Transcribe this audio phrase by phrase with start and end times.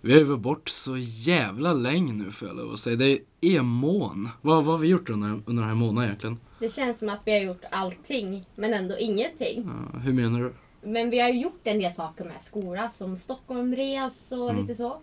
[0.00, 2.96] Vi har ju varit bort så jävla länge nu får jag lov att säga.
[2.96, 4.28] Det är en mån.
[4.42, 6.38] Vad, vad har vi gjort under, under den här månaden egentligen?
[6.58, 9.70] Det känns som att vi har gjort allting, men ändå ingenting.
[9.92, 10.52] Ja, hur menar du?
[10.82, 14.62] Men vi har ju gjort en del saker med skola, som Stockholmres och Mm.
[14.62, 14.90] lite så.
[14.90, 15.00] Och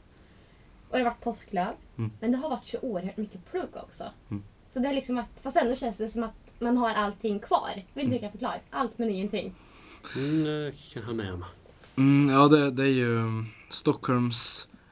[0.92, 1.74] det har varit påsklöv.
[1.98, 2.12] Mm.
[2.20, 4.04] Men det har varit så oerhört mycket plugg också.
[4.30, 4.44] Mm.
[4.70, 7.70] Så det har liksom varit, fast ändå känns det som att man har allting kvar.
[7.76, 8.56] Jag vet inte hur jag kan förklara.
[8.70, 9.54] Allt men ingenting.
[10.16, 11.46] Mm, det kan jag ha med om.
[11.96, 13.46] Mm, ja, det, det är ju um,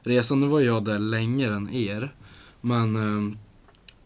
[0.06, 0.40] Stockholmsresan.
[0.40, 2.14] Nu var jag där längre än er.
[2.60, 3.38] Men um,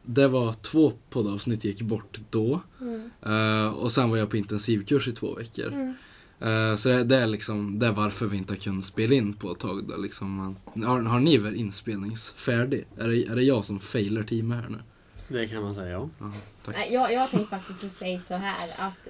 [0.02, 2.60] det var två poddavsnitt gick bort då.
[2.80, 3.10] Mm.
[3.22, 5.68] Eh, och sen var jag på intensivkurs i två veckor.
[5.72, 5.94] Mm.
[6.40, 9.32] Eh, så det, det är liksom det är varför vi inte har kunnat spela in
[9.34, 9.84] på ett tag.
[9.88, 10.56] Då, liksom.
[10.74, 12.86] Men har, har ni väl inspelningsfärdig?
[12.98, 14.78] Är det, är det jag som failar teamet här nu?
[15.28, 16.08] Det kan man säga, ja.
[16.18, 16.32] Ja,
[16.64, 16.74] tack.
[16.76, 19.08] Nej, jag, jag tänkte faktiskt att säga så här att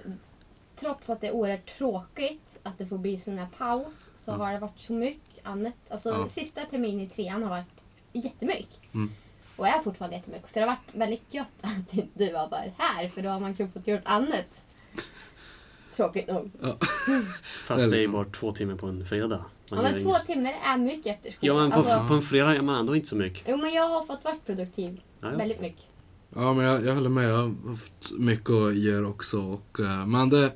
[0.81, 4.41] trots att det är oerhört tråkigt att det får bli sån här paus så Mm.
[4.41, 5.77] har det varit så mycket annat.
[5.91, 6.29] Alltså Ja.
[6.29, 8.79] sista terminen i trean har varit jättemycket.
[8.95, 9.11] Mm.
[9.57, 10.49] Och är fortfarande jättemycket.
[10.49, 13.55] Så det har varit väldigt gött att du har varit här för då har man
[13.55, 14.61] kunnat fått gjort annat.
[15.97, 16.51] Tråkigt nog.
[17.65, 19.45] Fast det är bara två timmar på en fredag.
[19.71, 20.27] Man Ja, men två inget.
[20.27, 21.57] timmar är mycket efter Ja, skolan.
[21.69, 23.43] men på, alltså, på en fredag gör man ändå inte så mycket.
[23.49, 25.37] Jo men jag har fått vara produktiv Ja, ja.
[25.39, 25.85] väldigt mycket.
[26.35, 27.25] Ja, men jag, jag håller med.
[27.31, 29.41] Jag har haft mycket att göra också.
[29.41, 30.53] Och, eh, men det,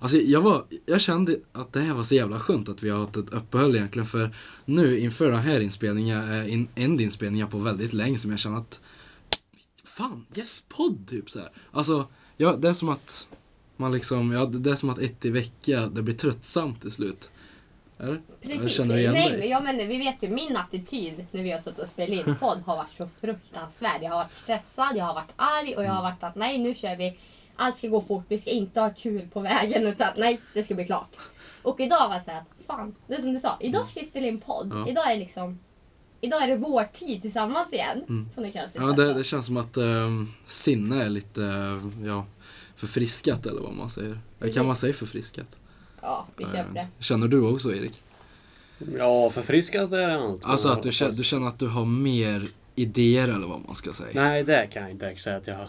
[0.00, 2.98] alltså jag, var, jag kände att det här var så jävla skönt att vi har
[3.00, 4.06] haft ett uppehåll egentligen.
[4.06, 4.30] För
[4.64, 8.58] nu inför den här inspelningen är in, en inspelning på väldigt länge som jag känner
[8.58, 8.80] att
[9.84, 11.48] Fan, yes, podd typ så här.
[11.70, 13.28] Alltså, ja, det är som att
[13.76, 17.30] man liksom, ja, det är som att ett i vecka, det blir tröttsamt till slut.
[17.98, 18.20] Eller?
[18.42, 18.72] Precis.
[18.72, 19.38] Känner du igen Nej, dig?
[19.38, 22.36] men, ja, men vi vet ju min attityd när vi har suttit och spelat in
[22.40, 24.02] podd har varit så fruktansvärd.
[24.02, 25.96] Jag har varit stressad, jag har varit arg och jag Mm.
[25.96, 27.18] har varit att nej nu kör vi.
[27.58, 30.74] Allt ska gå fort, vi ska inte ha kul på vägen utan nej det ska
[30.74, 31.16] bli klart.
[31.62, 34.00] Och idag var det så här att fan, det är som du sa, idag ska
[34.00, 34.70] vi spela in podd.
[34.72, 34.88] Ja.
[34.88, 35.58] Idag är det liksom
[36.20, 38.04] Idag är det vår tid tillsammans igen.
[38.08, 38.28] Mm.
[38.34, 42.26] Det Ja, det, det känns som att um, sinne är lite, eh, ja,
[42.76, 44.20] förfriskat eller vad man säger.
[44.38, 44.56] Precis.
[44.56, 45.56] Kan man säga förfriskat?
[46.00, 46.88] Ja, vi köper det.
[46.98, 48.02] Känner du också Erik?
[48.98, 50.44] Ja, förfriskat är det allt.
[50.44, 53.92] Alltså att du känner, du känner att du har mer idéer eller vad man ska
[53.92, 54.10] säga?
[54.14, 55.68] Nej, det kan jag inte säga att jag har,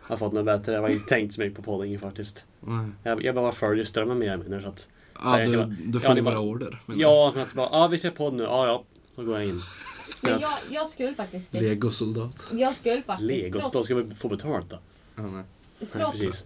[0.00, 0.72] har fått något bättre.
[0.72, 2.44] Jag har inte tänkt så mycket på podding faktiskt.
[2.60, 2.86] Nej.
[3.02, 4.62] Jag, jag bara följer strömmen mer eller mindre.
[4.62, 4.88] Så att,
[5.24, 6.82] Ja, du, kan- du följer bara order.
[6.96, 8.42] ja, som att bara, ja vi ser podd nu.
[8.42, 8.84] Ja, ja.
[9.16, 9.62] Då går jag in.
[10.20, 11.54] Men jag, jag skulle faktiskt.
[11.54, 12.46] Legosoldat.
[12.52, 14.78] Jag skulle faktiskt Lego, trots, ska vi få betalt då.
[15.16, 15.32] Ja, nej.
[15.78, 16.44] Nej, trots precis.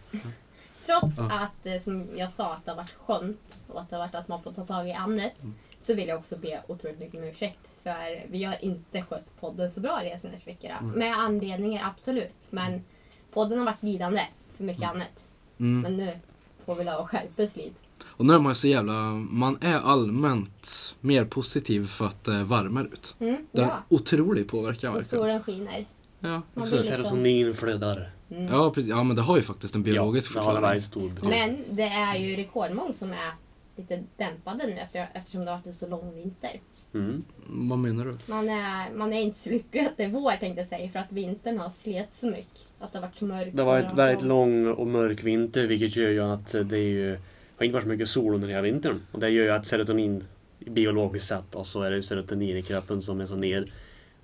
[0.86, 1.30] Trots Ja.
[1.32, 4.14] att, eh, som jag sa, att det har varit skönt och att det har varit
[4.14, 5.32] att man får ta tag i annat.
[5.42, 5.54] Mm.
[5.80, 7.72] Så vill jag också be otroligt mycket om ursäkt.
[7.82, 10.76] För vi har inte skött podden så bra Resenärs vecka.
[10.80, 10.98] Mm.
[10.98, 12.36] Med anledningar, absolut.
[12.50, 12.84] Men
[13.32, 14.22] podden har varit lidande
[14.56, 15.28] för mycket annat.
[15.60, 15.80] Mm.
[15.80, 16.18] Men nu
[16.64, 17.80] får vi lov att skärpas lite.
[18.04, 22.84] Och nu är man så jävla, man är allmänt mer positiv för att det varmar
[22.84, 23.14] ut.
[23.18, 23.82] Mm, Det har ja.
[23.96, 25.86] otrolig påverkan Och solen skiner.
[26.20, 26.72] Ja, Man exakt.
[26.72, 28.10] vill- Serotonin flödar.
[28.30, 28.52] Mm.
[28.52, 28.90] Ja, precis.
[28.90, 30.62] ja, men det har ju faktiskt en biologisk ja, förklaring.
[30.62, 31.46] väldigt stor betydelse.
[31.46, 33.32] Men det är ju rekordmånga som är
[33.76, 36.60] lite dämpade nu efter, eftersom det har varit en så lång vinter.
[36.94, 37.24] Mm.
[37.46, 38.14] Vad menar du?
[38.26, 40.98] Man är, man är inte så lycklig att det är vår tänkte jag säga för
[40.98, 42.66] att vintern har slet så mycket.
[42.78, 43.56] Att det har varit så mörkt.
[43.56, 47.18] Det har varit väldigt lång och mörk vinter vilket gör ju att det är ju,
[47.56, 49.00] har inte varit så mycket sol under hela vintern.
[49.12, 50.24] Och det gör ju att serotonin
[50.58, 53.72] biologiskt sett och så är det ju serotonin i kroppen som är så ner.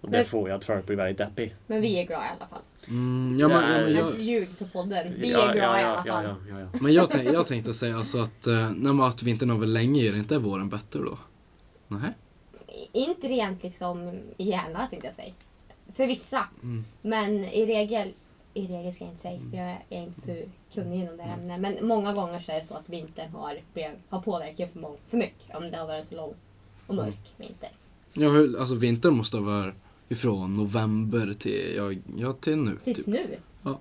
[0.01, 1.55] Och det Det- får ju att folk blir väldigt deppig.
[1.67, 2.59] Men vi är glada i alla fall.
[2.89, 5.15] Mm, ja, men, ja, men, jag, ljug för podden.
[5.19, 6.25] Vi Ja, är glada ja, i alla fall.
[6.25, 6.79] Ja, ja, ja, ja.
[6.83, 10.03] men jag, tänk, jag tänkte säga alltså att, eh, men att vintern har väl länge
[10.03, 11.19] är det inte våren bättre då?
[11.89, 12.11] Nej.
[12.93, 15.33] Inte rent liksom i hjärnan tänkte jag säga.
[15.93, 16.45] För vissa.
[16.63, 16.85] Mm.
[17.03, 18.13] Men i regel,
[18.55, 20.37] i regel ska jag inte säga för jag är inte så
[20.75, 21.61] kunnig inom det här ämnet.
[21.61, 23.61] Men många gånger så är det så att vintern har,
[24.09, 25.57] har påverkat för, mång, för mycket.
[25.57, 26.35] Om det har varit så lång
[26.87, 27.71] och mörk vinter.
[28.13, 29.75] Ja, hur, alltså vintern måste ha varit
[30.09, 32.77] ifrån november till, ja, ja till nu.
[32.85, 33.07] Tills Typ.
[33.07, 33.37] nu.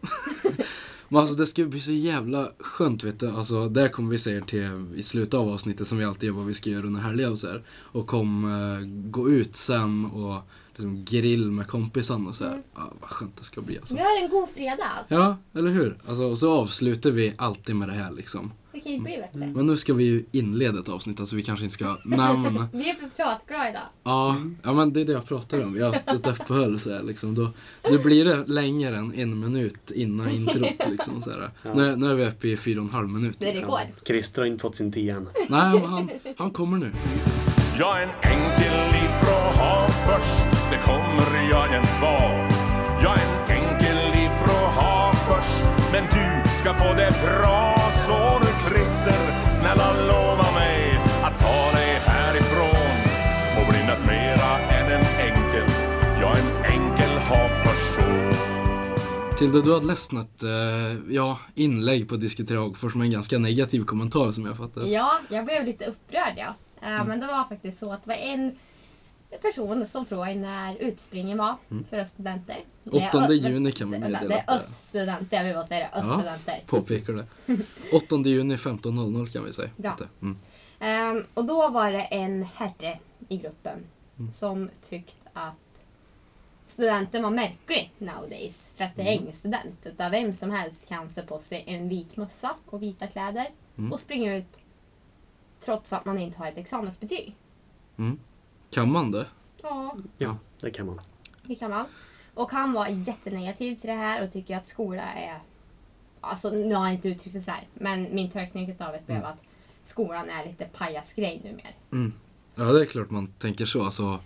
[1.09, 3.29] Men alltså det ska bli så jävla skönt vet du.
[3.29, 6.45] Alltså det kommer vi säga till i slutet av avsnittet som vi alltid gör vad
[6.45, 7.63] vi ska göra under helger och så här.
[7.69, 12.51] Och kom eh, gå ut sen och liksom grill med kompisarna och så här.
[12.51, 12.63] Mm.
[12.75, 13.95] Ja, vad skönt det ska bli alltså.
[13.95, 15.15] Vi har en god fredag alltså.
[15.15, 15.97] Ja, eller hur?
[16.07, 18.51] Alltså, och så avslutar vi alltid med det här liksom.
[18.75, 19.51] Det kan ju bli bättre.
[19.55, 22.63] Men nu ska vi ju inleda ett avsnitt, alltså vi kanske inte ska namn.
[22.73, 23.81] Vi är för pratglada idag.
[24.03, 25.73] Ja, ja men det är det jag pratar om.
[25.73, 27.35] Vi har haft ett uppehåll så här, liksom.
[27.35, 27.51] Då,
[27.89, 31.23] då blir det längre än en minut innan introt liksom.
[31.23, 31.49] Så här.
[31.63, 31.73] Ja.
[31.73, 33.35] Nu, nu är vi uppe i fyra och en halv minut.
[33.39, 33.71] Det är Liksom.
[33.75, 34.07] rekord.
[34.07, 35.27] Christer har inte fått sin tia än.
[35.49, 36.91] Nej, men han, han kommer nu.
[37.79, 40.29] Jag är en enkel ifrån Hagfors,
[40.71, 42.49] det kommer jag en kvar.
[43.03, 47.75] Jag är en enkel ifrån Hagfors, men du ska få det bra.
[48.07, 52.95] Så du Christer, snälla lova mig att ta dig härifrån.
[53.55, 55.69] Må bli mera än en enkel,
[56.21, 58.33] ja en enkel hatperson.
[59.37, 60.49] Tilde, du hade läst något eh,
[61.09, 64.89] ja, inlägg på Diskutera Hagfors med en ganska negativ kommentar som jag fattade.
[64.89, 66.55] Ja, jag blev lite upprörd ja.
[66.81, 67.07] Eh, mm.
[67.07, 68.55] Men det var faktiskt så att det var en
[69.41, 71.55] person som frågade när utspringen var
[71.89, 72.57] för oss studenter.
[72.83, 73.37] Det är 8 ö- Mm.
[73.51, 74.57] juni kan det, meddela det är det är.
[74.57, 75.99] öststudenter, jag vill bara säga det.
[75.99, 76.63] Öststudenter.
[76.65, 77.25] Påpekar det.
[77.95, 79.69] 8 juni 15.00 kan vi säga.
[79.77, 79.97] Bra.
[80.21, 80.37] Mm.
[80.79, 83.83] Ehm, och då var det en herre i gruppen
[84.19, 84.31] Mm.
[84.31, 85.55] som tyckte att
[86.65, 88.69] studenten var märklig nowadays.
[88.75, 89.21] För att det är Mm.
[89.23, 89.85] ingen student.
[89.85, 93.91] Utan vem som helst kan se på sig en vit mössa och vita kläder Mm.
[93.91, 94.59] och springa ut
[95.59, 97.35] trots att man inte har ett examensbetyg.
[98.75, 99.25] Kan man det?
[99.61, 100.99] Ja, Ja, det kan man.
[101.43, 101.85] det kan man.
[102.33, 105.39] Och han var jättenegativ till det här och tycker att skola är...
[106.21, 107.67] Alltså nu har han inte uttryckt det så här.
[107.73, 109.29] Men min tolkning av det blev Mm.
[109.31, 109.41] att
[109.83, 111.67] skolan är lite pajasgrej numera.
[111.91, 112.13] Mm.
[112.55, 113.83] Ja, det är klart man tänker så.
[113.85, 114.19] Alltså,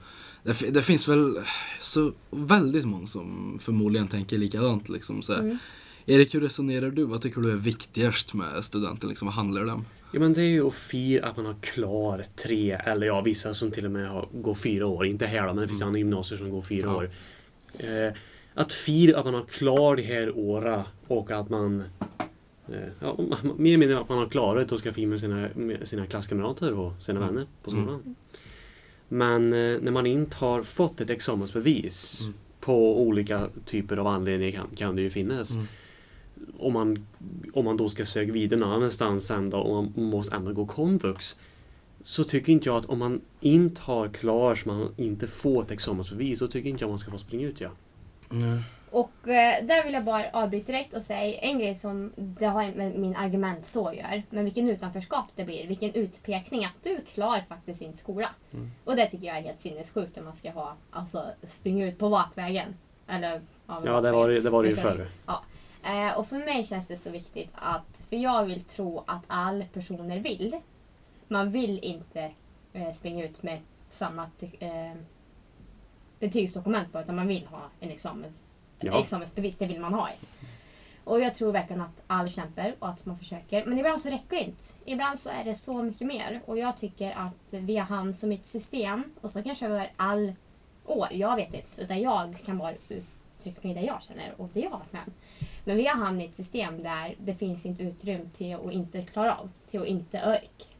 [0.44, 1.40] det, fi- det finns väl
[1.80, 4.90] så väldigt många som förmodligen tänker likadant.
[4.90, 5.40] Liksom, så här.
[5.40, 5.58] Mm.
[6.06, 7.04] Erik, hur resonerar du?
[7.06, 9.10] Vad tycker du är viktigast med studenten?
[9.10, 9.86] Liksom, vad handlar det om?
[10.12, 13.54] Ja men det är ju att fira att man har klar tre, eller ja vissa
[13.54, 15.06] som till och med har, går fyra år.
[15.06, 16.96] Inte här då, men det finns andra gymnasier som går fyra Ja.
[16.96, 17.10] år.
[17.80, 18.14] Eh,
[18.54, 21.84] att fira att man har klar de här åren och att man
[22.70, 23.18] eh, ja,
[23.58, 26.74] mer eller mindre att man har klarat och ska fira med sina, med sina klasskamrater
[26.74, 27.34] och sina Mm.
[27.34, 27.84] vänner på Mm.
[27.84, 28.16] skolan.
[29.08, 32.34] Men eh, när man inte har fått ett examensbevis Mm.
[32.60, 35.52] på olika typer av anledningar kan, kan det ju finnas.
[36.60, 37.08] Om, man,
[37.54, 40.66] om man då ska söka vidare någon annanstans sen då och man måste ändå gå
[40.66, 41.38] komvux.
[42.04, 45.72] Så tycker inte jag att om man inte har klar så man inte får ett
[45.72, 47.70] examensbevis så tycker inte jag man ska få springa ut ja.
[48.32, 48.60] Mm.
[48.92, 52.72] Och eh, där vill jag bara avbryta direkt och säga en grej som det har
[52.72, 54.24] med min argument så gör.
[54.30, 55.68] Men vilken utanförskap det blir.
[55.68, 58.30] Vilken utpekning att du klarar faktiskt inte skola.
[58.54, 58.72] Mm.
[58.86, 62.10] Och det tycker jag är helt sinnessjukt att man ska ha, alltså springa ut på
[62.10, 62.76] bakvägen.
[63.08, 65.06] Eller, Ja det var det, det, var det ju Förstår ni?
[65.84, 69.66] Eh, och för mig känns det så viktigt att, för jag vill tro att alla
[69.66, 70.56] personer vill.
[71.28, 72.32] Man vill inte
[72.74, 73.60] eh, springa ut med
[73.90, 74.30] samma
[74.60, 74.94] eh,
[76.20, 78.46] betygsdokument på utan man vill ha en examens,
[78.80, 79.00] Ja.
[79.00, 79.58] examensbevis.
[79.58, 80.10] Det vill man ha.
[81.04, 83.66] Och jag tror verkligen att alla kämpar och att man försöker.
[83.66, 84.64] Men ibland så räcker det inte.
[84.86, 86.42] Ibland så är det så mycket mer.
[86.46, 90.34] Och jag tycker att vi har hand som ett system och så kanske över all
[90.86, 91.82] år, jag vet inte.
[91.82, 95.02] Utan jag kan bara uttrycka mig det jag känner och det jag har varit med
[95.08, 95.14] om.
[95.70, 99.02] Men vi har hamnat i ett system där det finns inte utrymme till att inte
[99.02, 100.78] klara av, till att inte ork.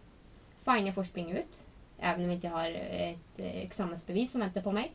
[0.58, 1.64] Fine, jag får springa ut.
[2.00, 4.92] Även om jag inte har ett eh, examensbevis som väntar på mig.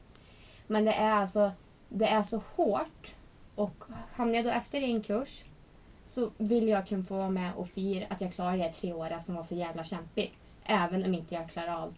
[0.66, 1.52] Men det är alltså,
[1.88, 3.14] det är så hårt.
[3.54, 5.44] Och hamnar jag då efter i en kurs
[6.06, 8.92] så vill jag kunna få vara med och fira att jag klarar de här tre
[8.92, 10.32] åren som var så jävla kämpig.
[10.64, 11.94] Även om inte jag klarar av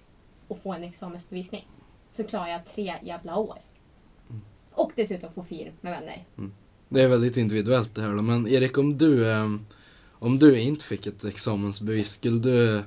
[0.49, 1.69] att få en examensbevisning.
[2.11, 3.59] Så klarar jag tre jävla år.
[4.73, 6.25] Och dessutom få fira med vänner.
[6.89, 8.23] Det är väldigt individuellt det här då.
[8.23, 9.57] Men Erik, om du, eh,
[10.13, 12.83] om du inte fick ett examensbevis, skulle du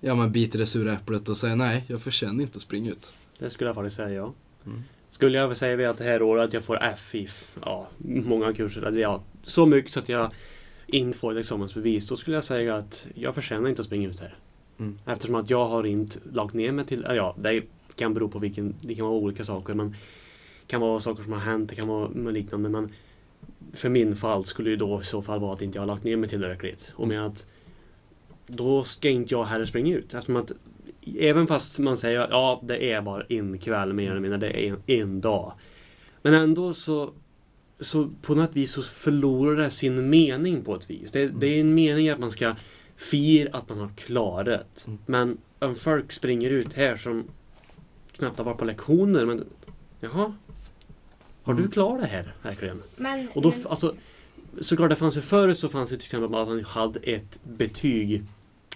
[0.00, 3.12] ja, men bita det sura äpplet och säga nej, jag förtjänar inte att springa ut?
[3.38, 4.32] Det skulle jag faktiskt säga ja.
[4.66, 4.82] Mm.
[5.10, 7.28] Skulle jag väl säga att det här året att jag får F i
[7.62, 10.30] ja, många kurser, eller ja, så mycket så att jag
[10.86, 14.20] inte får ett examensbevis, då skulle jag säga att jag förtjänar inte att springa ut
[14.20, 14.34] här.
[14.78, 14.98] Mm.
[15.06, 17.62] Eftersom att jag har inte lagt ner mig till, ja det
[17.94, 21.32] kan bero på vilken, det kan vara olika saker men det kan vara saker som
[21.32, 22.92] har hänt, det kan vara liknande men
[23.72, 26.04] för min fall skulle ju då i så fall vara att inte jag har lagt
[26.04, 26.92] ner mig tillräckligt.
[26.96, 27.46] Och med att
[28.46, 30.14] då ska inte jag heller springa ut.
[30.14, 30.52] Eftersom att
[31.18, 34.66] även fast man säger att ja, det är bara en kväll mer eller mindre, det
[34.66, 35.52] är en, en dag.
[36.22, 37.10] Men ändå så,
[37.80, 41.12] så på något vis så förlorar det sin mening på ett vis.
[41.12, 42.54] Det, det är en mening att man ska
[42.96, 44.84] fira att man har klarat.
[44.86, 44.98] Mm.
[45.06, 47.24] Men om folk springer ut här som
[48.12, 49.44] knappt har varit på lektioner, men
[50.00, 50.34] jaha?
[51.44, 51.70] Har du Mm.
[51.70, 52.82] klarat det här verkligen?
[52.96, 53.94] Men, Och då, men, alltså,
[54.60, 58.22] såklart det fanns ju förr så fanns det till exempel att man hade ett betyg,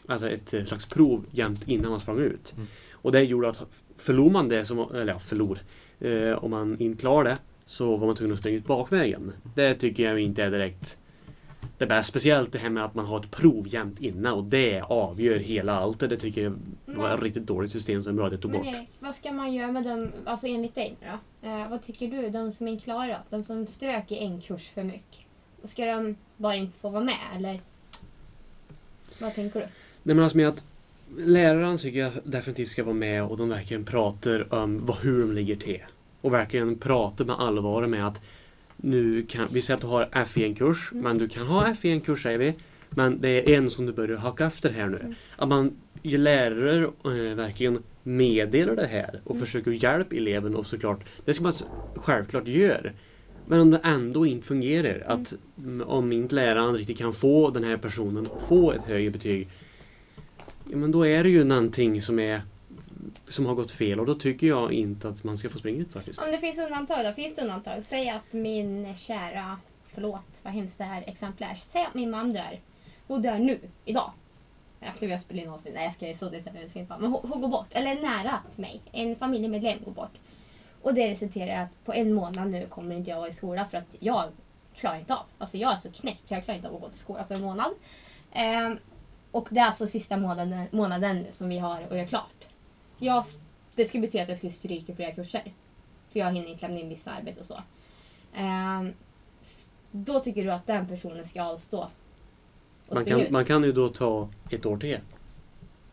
[0.06, 2.52] alltså ett eh, slags prov jämt innan man sprang ut.
[2.56, 2.66] Mm.
[2.92, 3.58] Och det gjorde att
[3.96, 5.58] förlor man det, som, eller ja, förlor,
[6.00, 9.32] eh, om man inte klarade det så var man tvungen att springa ut bakvägen.
[9.54, 10.98] Det tycker jag inte är direkt
[11.78, 12.11] det bästa.
[12.11, 15.75] Speciellt det här med att man har ett prov jämt innan och det avgör hela
[15.75, 16.00] allt.
[16.00, 18.66] Det tycker jag var ett riktigt dåligt system som är det tog bort.
[18.66, 21.49] Erik, vad ska man göra med dem, alltså enligt dig då?
[21.49, 24.85] Eh, vad tycker du, de som inte klarar De som strök i en kurs för
[24.85, 25.20] mycket?
[25.64, 27.61] Ska de bara inte få vara med eller?
[29.20, 29.66] Vad tänker du?
[30.02, 30.64] Nej men alltså med att
[31.16, 35.32] läraren tycker jag definitivt ska vara med och de verkligen pratar om vad, hur de
[35.32, 35.82] ligger till.
[36.20, 38.23] Och verkligen pratar med allvar med att
[38.82, 41.04] nu kan, vi säger att du har F i en kurs, Mm.
[41.04, 42.54] men du kan ha F i en kurs säger vi.
[42.90, 44.99] Men det är en som du börjar hacka efter här nu.
[44.99, 45.14] Mm.
[45.37, 49.47] Att man ju lärare eh, verkligen meddelar det här och Mm.
[49.47, 51.52] försöker hjälpa eleven och såklart, det ska man
[51.97, 52.90] självklart göra.
[53.47, 57.64] Men om det ändå inte fungerar, att mm, om inte läraren riktigt kan få den
[57.64, 59.49] här personen att få ett högre betyg.
[60.70, 62.42] Ja, men då är det ju någonting som är
[63.28, 65.93] som har gått fel och då tycker jag inte att man ska få springa ut
[65.93, 66.19] faktiskt.
[66.19, 67.12] Om det finns undantag då?
[67.12, 67.85] Finns det undantag?
[67.85, 71.55] Säg att min kära, förlåt vad hemskt det här exemplet är.
[71.55, 72.61] Säg att min man dör.
[73.07, 74.12] Hon dör nu, idag.
[74.81, 75.75] Efter vi har spelat in avsnitt.
[75.75, 77.00] Nej jag ska ju så detaljerad ska jag inte vara.
[77.00, 77.67] Men hon, hon går bort.
[77.71, 78.81] Eller nära till mig.
[78.93, 80.19] En familjemedlem går bort.
[80.83, 83.64] Och det resulterar i att på en månad nu kommer inte jag vara i skola
[83.64, 84.25] för att jag
[84.75, 85.25] klarar inte av.
[85.38, 87.35] Alltså jag är så knäckt så jag klarar inte av att gå till skola på
[87.35, 87.71] en månad.
[88.33, 88.78] Ehm,
[89.31, 92.48] och det är alltså sista månaden, månaden nu som vi har att göra klart.
[92.99, 93.25] Jag,
[93.75, 95.52] det skulle betyda att jag skulle stryka flera kurser.
[96.09, 97.62] För jag hinner inte lämna in vissa arbete och så.
[99.40, 101.88] S- då tycker du att den personen ska avstå?
[102.90, 103.31] Man kan, ut?
[103.31, 104.99] man kan ju då ta ett år till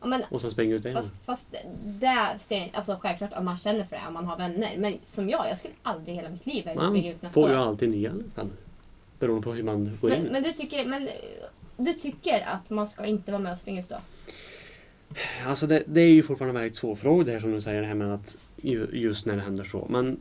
[0.01, 0.97] Ja, men, och sen springa ut igen.
[1.03, 1.45] fast, fast
[1.83, 4.77] det alltså självklart om man känner för det, om man har vänner.
[4.77, 7.59] Men som jag, jag skulle aldrig hela mitt liv springa ut nästa får ju år.
[7.59, 8.49] alltid nya i alla fall.
[9.19, 10.23] Beroende på hur man går in.
[10.23, 11.09] Men, men, du tycker, men
[11.77, 13.97] du tycker att man ska inte vara med och springa ut då?
[15.47, 17.87] Alltså det, det är ju fortfarande väldigt svår fråga det här som du säger, det
[17.87, 19.87] här med att ju, just när det händer så.
[19.89, 20.19] Men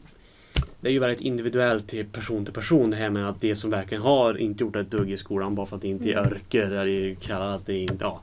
[0.81, 3.71] det är ju väldigt individuellt till person till person det här med att det som
[3.71, 6.33] verkligen har inte gjort ett dugg i skolan bara för att det inte är Mm.
[6.33, 8.21] örker eller kallar att det inte, ja.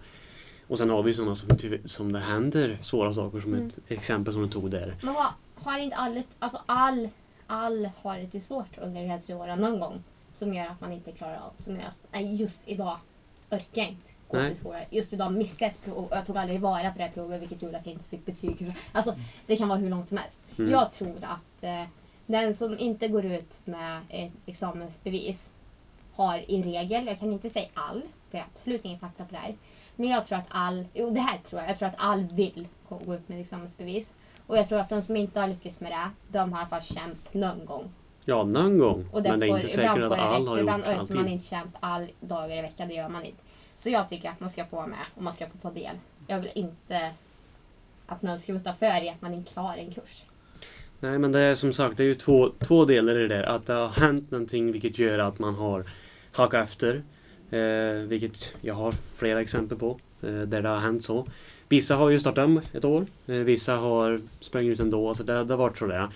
[0.68, 3.68] Och sen har vi sådana som, ty- som det händer svåra saker som Mm.
[3.68, 4.96] ett exempel som du tog där.
[5.02, 7.10] Men har, har inte all, alltså all,
[7.48, 10.04] all har det ju svårt under de här tre åren någon gång.
[10.32, 11.54] Som gör att man inte klarar av.
[11.58, 12.98] Som gör att, nej just idag
[13.50, 14.50] orkar jag inte gå Nej.
[14.50, 14.82] till skolan.
[14.90, 17.42] Just idag missade jag ett prov och jag tog aldrig vara på det här provet
[17.42, 18.74] vilket gjorde att jag inte fick betyg.
[18.92, 20.42] Alltså det kan vara hur långt som helst.
[20.58, 20.72] Mm.
[20.72, 21.84] Jag tror att eh,
[22.26, 25.52] den som inte går ut med ett examensbevis
[26.14, 29.32] har i regel, jag kan inte säga all, för jag har absolut ingen fakta på
[29.32, 29.56] det här.
[29.96, 32.68] Men jag tror att all, jo det här tror jag, jag tror att all vill
[32.90, 34.14] gå ut med examensbevis.
[34.48, 36.70] Och jag tror att de som inte har lyckats med det, de har i alla
[36.70, 37.92] fall kämpat någon gång.
[38.26, 39.10] Ja, någon gång.
[39.14, 41.28] Men det är inte säkert att det rätt, alla för har ibland gjort orkar man
[41.28, 43.42] inte kämpa all dagar i veckan, det gör man inte.
[43.82, 45.96] Så jag tycker att man ska få vara med och man ska få ta del.
[46.28, 47.12] Jag vill inte
[48.06, 50.26] att någon ska vara för i att man inte klarar en kurs.
[51.00, 53.44] Nej men det är som sagt det är ju två, två delar i det där.
[53.44, 55.86] Att det har hänt någonting vilket gör att man har
[56.32, 57.04] hakat efter.
[57.52, 60.00] Eh, vilket jag har flera exempel på.
[60.22, 61.28] Eh, där det har hänt så.
[61.70, 63.06] Vissa har ju startat om ett år.
[63.28, 65.16] Eh, vissa har sprungit ut ändå.
[65.16, 66.08] Så det, det har varit sådär.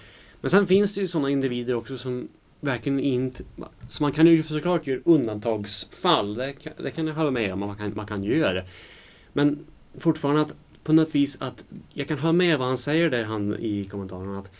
[0.41, 2.27] Men sen finns det ju sådana individer också som
[2.65, 3.43] verkligen inte...
[3.89, 6.33] Så man kan ju såklart göra undantagsfall.
[6.33, 8.63] Det, kan- det kan jag hålla med om man kan, man kan göra.
[9.33, 9.59] Men
[9.97, 13.55] fortfarande att på något vis att jag kan hålla med vad han säger där han
[13.59, 14.51] i kommentarerna att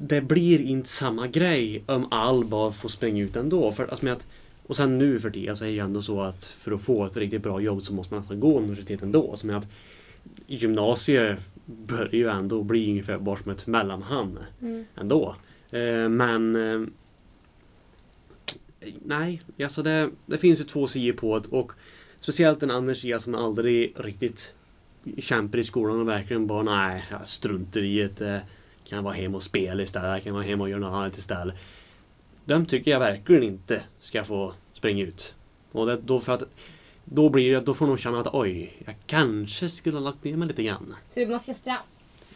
[0.00, 3.72] det blir inte samma grej om all bara får springa ut ändå.
[3.72, 4.26] För, alltså med att,
[4.66, 7.06] och sen nu för tiden så är det ju ändå så att för att få
[7.06, 9.36] ett riktigt bra jobb så måste man nästan gå universitet ändå.
[9.36, 9.68] Så med att
[10.46, 14.84] gymnasiet börjar ju ändå bli ungefär bara som ett mellanhand Mm.
[14.96, 15.36] ändå.
[15.70, 16.88] Eh, men eh,
[19.04, 21.72] Nej, alltså det, det finns ju två sidor på det och
[22.20, 24.54] speciellt den andra sidan som aldrig riktigt
[25.18, 28.34] kämpar i skolan och verkligen bara nej, jag struntar i det.
[28.34, 28.40] Eh,
[28.84, 31.54] kan vara hemma och spela istället, kan vara hemma och göra något annat istället.
[32.44, 35.34] De tycker jag verkligen inte ska få springa ut.
[35.72, 36.42] Och det, då för att
[37.04, 40.36] då blir det, då får de känna att oj, jag kanske skulle ha lagt ner
[40.36, 40.94] mig lite grann.
[41.08, 41.86] Så man ska straff.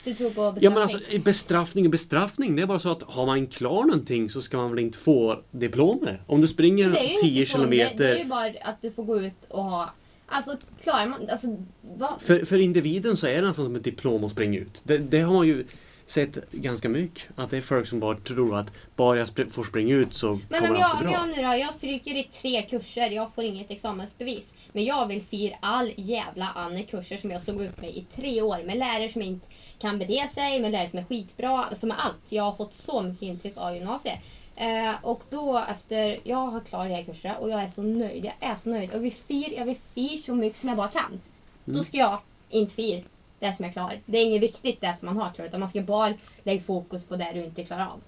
[0.04, 0.72] Du tror på Ja bestraffning?
[0.74, 2.56] men alltså bestraffning och bestraffning.
[2.56, 5.42] Det är bara så att har man klar någonting så ska man väl inte få
[5.50, 6.20] diplomet.
[6.26, 8.18] Om du springer Men det är ju 10 inte på- Det, det är kilometer.
[8.18, 9.90] ju bara att du får gå ut och ha...
[10.26, 11.28] Alltså klarar man...
[11.30, 11.46] Alltså
[11.82, 12.14] vad?
[12.20, 14.82] För, för individen så är det nästan som ett diplom att springa ut.
[14.84, 15.64] Det, det har man ju
[16.12, 17.24] sett ganska mycket.
[17.36, 20.60] Att det är folk som bara tror att bara jag får springa ut så Men
[20.60, 21.20] kommer om allt jag, bli om bra.
[21.20, 24.54] jag nu då, jag stryker i tre kurser, jag får inget examensbevis.
[24.72, 28.42] Men jag vill fira all jävla andra kurser som jag stod upp med i tre
[28.42, 28.62] år.
[28.64, 29.46] Med lärare som inte
[29.78, 32.26] kan bete sig, med lärare som är skitbra, som är allt.
[32.28, 34.18] Jag har fått så mycket intryck av gymnasiet.
[34.56, 38.24] Eh, och då efter, jag har klarat de här kurserna och jag är så nöjd.
[38.24, 38.90] Jag är så nöjd.
[38.92, 41.04] Jag vill fira, jag vill fira så mycket som jag bara kan.
[41.04, 41.20] Mm.
[41.64, 42.18] Då ska jag
[42.50, 43.02] inte fira
[43.42, 44.00] det som jag klarar.
[44.06, 47.06] Det är inget viktigt det som man har klarat, utan man ska bara lägga fokus
[47.06, 48.02] på det du inte klarar av.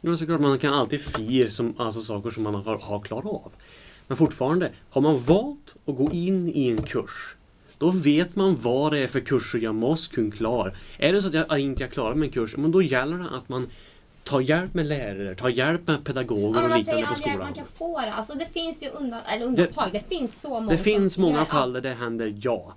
[0.00, 3.52] Ja, såklart, man kan alltid fira som, alltså, saker som man har, har klarat av.
[4.06, 7.34] Men fortfarande, har man valt att gå in i en kurs
[7.78, 10.72] då vet man vad det är för kurser jag måste kunna klara.
[10.98, 13.68] Är det så att jag inte klarar min kurs, men då gäller det att man
[14.24, 17.38] tar hjälp med lärare, tar hjälp med pedagoger Ja, men och liknande på skolan.
[17.38, 18.12] man kan få det.
[18.12, 19.90] Alltså det finns ju undan, eller undantag.
[19.92, 22.74] Det, finns så många Det finns många fall där det händer, ja.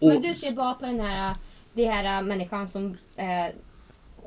[0.00, 1.34] Men du ser bara på den här,
[1.72, 3.54] det här människan som eh,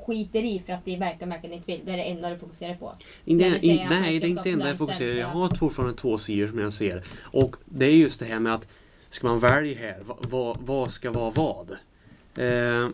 [0.05, 1.81] skiter i för att det verkligen, verkligen inte vill.
[1.85, 2.93] Det är det enda du fokuserar på.
[3.25, 5.11] Inte, säger in, nej, det är inte det enda jag fokuserar.
[5.11, 5.27] Jag ja.
[5.27, 7.03] har fortfarande två sidor som jag ser.
[7.21, 8.67] Och det är just det här med att
[9.09, 11.71] ska man välja här, vad, vad, vad ska vara vad?
[12.35, 12.89] Eh,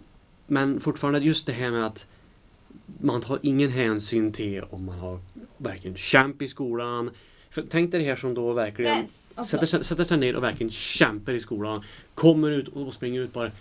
[0.48, 2.07] men fortfarande just det här med att
[3.01, 5.19] man tar ingen hänsyn till om man har
[5.57, 7.12] verkligen kämp i skolan.
[7.50, 9.07] För tänk dig det här som då verkligen
[9.46, 11.84] sätter, sig, sätter sig ner och verkligen kämpar i skolan.
[12.15, 13.51] Kommer ut och springer ut bara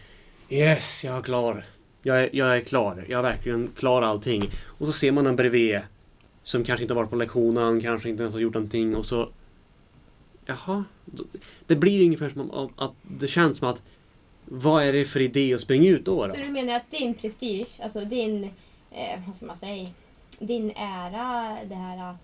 [0.51, 1.65] Yes, jag är klar.
[2.03, 3.07] Jag är, jag är klar.
[3.09, 4.51] Jag är verkligen klar allting.
[4.65, 5.81] Och så ser man en bredvid
[6.45, 9.29] som kanske inte varit på lektionen, kanske inte ens har gjort någonting och så
[10.49, 10.85] Jaha.
[11.67, 13.83] Det blir ungefär som om, att det känns som att
[14.45, 16.27] vad är det för idé att springa ut då?
[16.27, 16.33] då?
[16.33, 18.45] Så du menar att din prestige, alltså din,
[18.91, 19.89] eh, vad ska man säga,
[20.39, 22.17] din ära, det här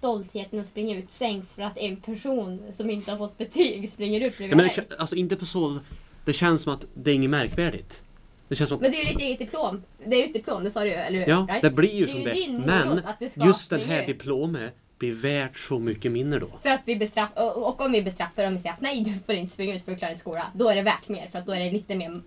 [0.00, 4.20] stoltheten att springa ut sänks för att en person som inte har fått betyg springer
[4.20, 4.86] Ja, bredvid men det, dig.
[4.90, 5.78] kä- alltså inte på så...
[6.24, 8.02] Det känns som att det är inget märkvärdigt.
[8.48, 8.82] Det känns som att...
[8.82, 9.82] Men det är ju ditt eget diplom.
[10.06, 11.28] Det är ju ett diplom, det sa du ju, eller hur?
[11.28, 11.62] Ja, Right?
[11.62, 12.32] det blir ju Det som det.
[12.32, 13.00] din Men
[13.46, 16.48] just den här diplomet blir värt så mycket mindre då.
[16.62, 19.12] För att vi bestraffar, och, och om vi bestraffar om vi säger att nej du
[19.26, 20.46] får inte springa ut för att klara en skola.
[20.54, 22.20] Då är det värt mer för att då är det lite mer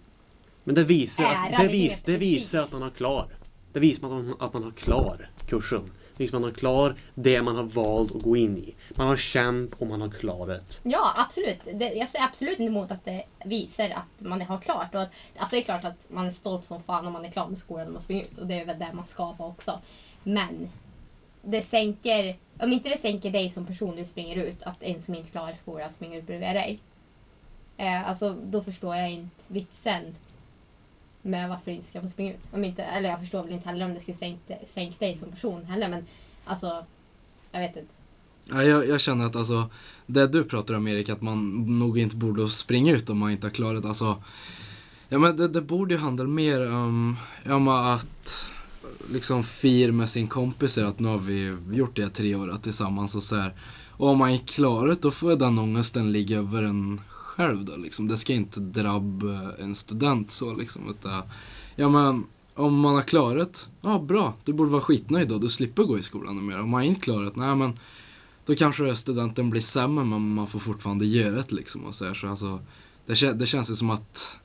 [0.64, 3.28] Men det visar, att, det vis, det visar att man har klar.
[3.74, 5.92] Det visar att man, att man har klar kursen.
[6.18, 8.76] Liksom man har klar det man har valt att gå in i.
[8.96, 10.82] Man har kämp och man har klarat.
[10.84, 11.60] Ja, absolut.
[11.74, 14.96] Det, jag säger absolut inte emot att det visar att man har klart.
[14.96, 17.32] Och att, alltså det är klart att man är stolt som fan om man är
[17.32, 18.38] klar med skolan och man springer ut.
[18.38, 19.80] Och det är väl det man ska vara också.
[20.24, 20.70] Men
[21.42, 25.02] det sänker, om inte det sänker dig som person när du springer ut, att en
[25.02, 26.80] som inte klarar skolan springer ut bredvid dig.
[27.78, 30.16] Eh, alltså då förstår jag inte vitsen
[31.24, 32.50] med varför du inte ska få springa ut.
[32.52, 35.32] Om inte, eller jag förstår väl inte heller om det skulle sänka, sänka dig som
[35.32, 35.90] person heller.
[35.90, 36.06] Men
[36.46, 36.86] alltså,
[37.52, 37.94] jag vet inte.
[38.50, 39.70] Ja, jag, jag känner att alltså,
[40.06, 43.48] det du pratar om Erik, att man nog inte borde springa ut om man inte
[43.48, 44.24] har klarat, alltså
[45.14, 48.46] Ja men det, det borde ju handla mer om, om att
[49.12, 53.16] liksom fir med sin kompis att nu har vi gjort det här tre år tillsammans
[53.16, 53.54] och så här.
[53.92, 57.02] Och om man är klarat då får den ångesten ligga över en
[57.36, 58.08] själv då liksom.
[58.08, 60.90] Det ska inte drabba en student så liksom.
[60.90, 61.24] Utan,
[61.76, 65.84] ja men om man har klarat, ja bra, du borde vara skitnöjd då, du slipper
[65.84, 66.60] gå i skolan mer.
[66.60, 67.80] Om man inte klarat, nej men
[68.46, 71.86] då kanske studenten blir sämre men man får fortfarande göra det liksom.
[71.86, 72.60] Och så här, så alltså,
[73.06, 74.36] det, det känns ju som att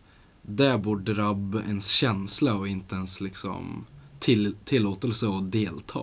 [0.42, 3.85] det borde drabba ens känsla och inte ens liksom
[4.18, 6.03] till, tillåtelse att delta.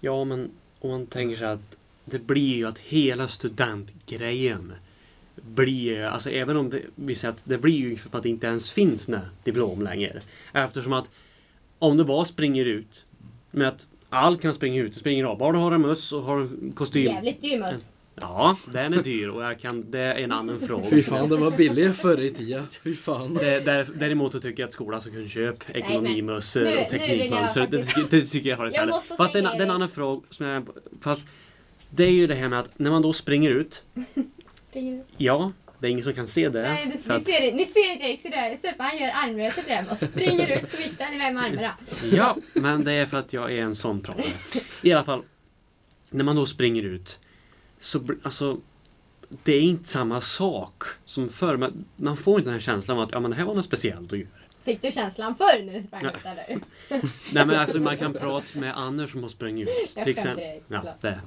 [0.00, 4.72] Ja, men om man tänker sig att det blir ju att hela studentgrejen
[5.46, 8.46] blir, alltså även om det, vi säger att det blir ju för att det inte
[8.46, 10.20] ens finns några diplom längre.
[10.52, 11.10] Eftersom att
[11.78, 13.04] om du bara springer ut
[13.50, 15.38] med att all kan springa ut, det spelar ingen roll.
[15.38, 17.02] Bara du har en möss och har en kostym.
[17.04, 17.88] Jävligt dyr möss.
[18.20, 20.84] Ja, den är dyr och jag kan, det är en annan fråga.
[20.90, 22.66] Fy fan, det var billigare förr i tiden.
[22.84, 23.34] Fy fan.
[23.34, 27.66] Det, där, däremot så tycker jag att skolan ska kunna köpa ekonomimössor och jag teknikmössor.
[27.70, 29.68] Det, det tycker jag har Jag måste få Fast det är en- det är en
[29.68, 29.74] det.
[29.74, 30.68] annan fråga som jag,
[31.00, 31.26] Fast
[31.90, 33.82] det är ju det här med att när man då springer ut.
[34.72, 35.04] Springer.
[35.16, 36.62] Ja, det är ingen som kan se det.
[36.62, 38.56] Nej, det, ni, att- ser, det- ni ser inte Erik sådär.
[38.58, 41.74] Stefan gör armrörelser till den och springer ut så viftar han iväg med armarna.
[42.12, 44.24] Ja, men det är för att jag är en sån pratare.
[44.82, 45.22] I alla fall,
[46.10, 47.18] när man då springer ut.
[47.80, 48.58] Så alltså,
[49.42, 51.56] det är inte samma sak som förr.
[51.56, 53.64] Man, man får inte den här känslan av att ja, men det här var något
[53.64, 54.28] speciellt att göra.
[54.62, 56.60] Fick du känslan förr när du sprang ut eller?
[57.32, 59.92] Nej men alltså man kan prata med Anders som har sprungit ut.
[59.96, 60.60] Jag till exempel.
[60.68, 61.20] Ja, det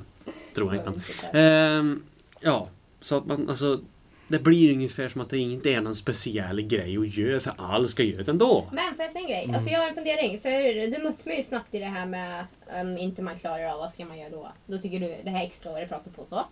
[0.54, 1.40] tror jag inte.
[1.40, 2.04] Ehm,
[2.40, 2.70] ja,
[3.06, 3.82] så att man alltså
[4.28, 7.88] det blir ungefär som att det inte är någon speciell grej att göra för alla
[7.88, 8.68] ska göra det ändå.
[8.72, 9.44] Men får jag säga en grej?
[9.44, 9.56] Mm.
[9.56, 10.40] Alltså jag har en fundering.
[10.40, 10.50] För
[10.92, 12.46] du mig ju snabbt i det här med
[12.82, 14.52] om inte man klarar av vad ska man göra då?
[14.66, 16.46] Då tycker du det här extra året pratar på så.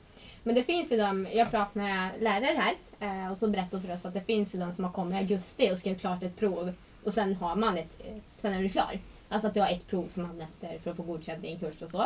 [0.43, 3.93] Men det finns ju de, jag pratar med lärare här eh, och så berättar för
[3.93, 6.37] oss att det finns ju de som har kommit i augusti och skrivit klart ett
[6.37, 8.01] prov och sen har man ett,
[8.37, 8.99] sen är du klar.
[9.29, 11.59] Alltså att du har ett prov som man efter för att få godkänt i en
[11.59, 12.05] kurs och så.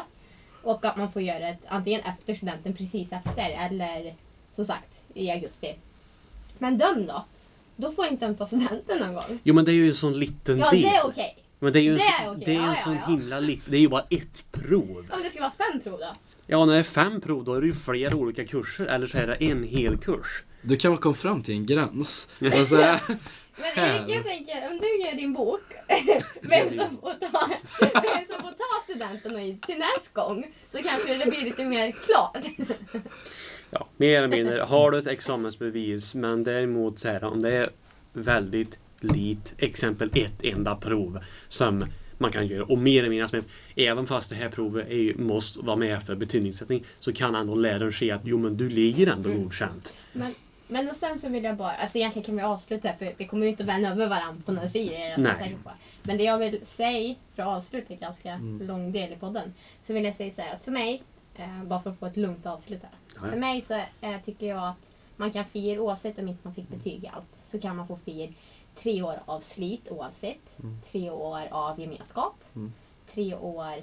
[0.63, 4.15] Och att man får göra det antingen efter studenten, precis efter eller
[4.57, 5.75] som sagt i augusti.
[6.57, 7.25] Men döm då?
[7.75, 9.39] Då får inte de ta studenten någon gång.
[9.43, 10.81] Jo men det är ju en sån liten Ja, del.
[10.81, 11.37] det är okej.
[11.59, 13.05] Men det är ju en, Det är okej, det är ja, en ja, sån ja.
[13.07, 15.07] himla liten, det är ju bara ett prov.
[15.11, 16.13] Om det ska vara fem prov då?
[16.47, 19.17] Ja, när det är fem prov då är det ju flera olika kurser eller så
[19.17, 20.43] är det en hel kurs.
[20.61, 22.29] Du kan väl komma fram till en gräns?
[22.61, 23.01] Och så här,
[23.57, 25.61] Men Erik, jag tänker om du gör din bok,
[26.41, 31.17] vem som får ta, vem som får ta studenten och till nästa gång så kanske
[31.17, 32.45] det blir lite mer klart.
[33.71, 34.61] Ja, mer eller mindre.
[34.61, 37.69] Har du ett examensbevis men däremot så här om det är
[38.13, 41.85] väldigt lit, exempel ett enda prov som
[42.17, 43.43] man kan göra och mer eller mindre som
[43.75, 47.93] även fast det här provet är, måste vara med för betygsättning så kan ändå läraren
[47.93, 49.43] se att jo men du ligger ändå Mm.
[49.43, 49.93] godkänt.
[50.13, 50.35] Men,
[50.67, 53.25] men och sen så vill jag bara, alltså egentligen kan vi avsluta här för vi
[53.25, 54.93] kommer ju inte vända över varandra på några sidor.
[54.95, 55.33] är Jag så Nej.
[55.37, 55.71] säker på.
[56.03, 58.67] Men det jag vill säga, för att avsluta en ganska Mm.
[58.67, 59.53] lång del i podden,
[59.83, 61.03] så vill jag säga så här att för mig,
[61.37, 62.91] eh, bara för att få ett lugnt avslut här.
[63.15, 63.29] Ja.
[63.29, 66.69] För mig så eh, tycker jag att man kan fira oavsett om inte man fick
[66.69, 67.43] betyg i allt.
[67.51, 68.33] Så kan man få fira
[68.75, 70.57] tre år av slit oavsett.
[70.91, 72.43] Tre år av gemenskap.
[72.55, 72.73] Mm.
[73.05, 73.73] Tre år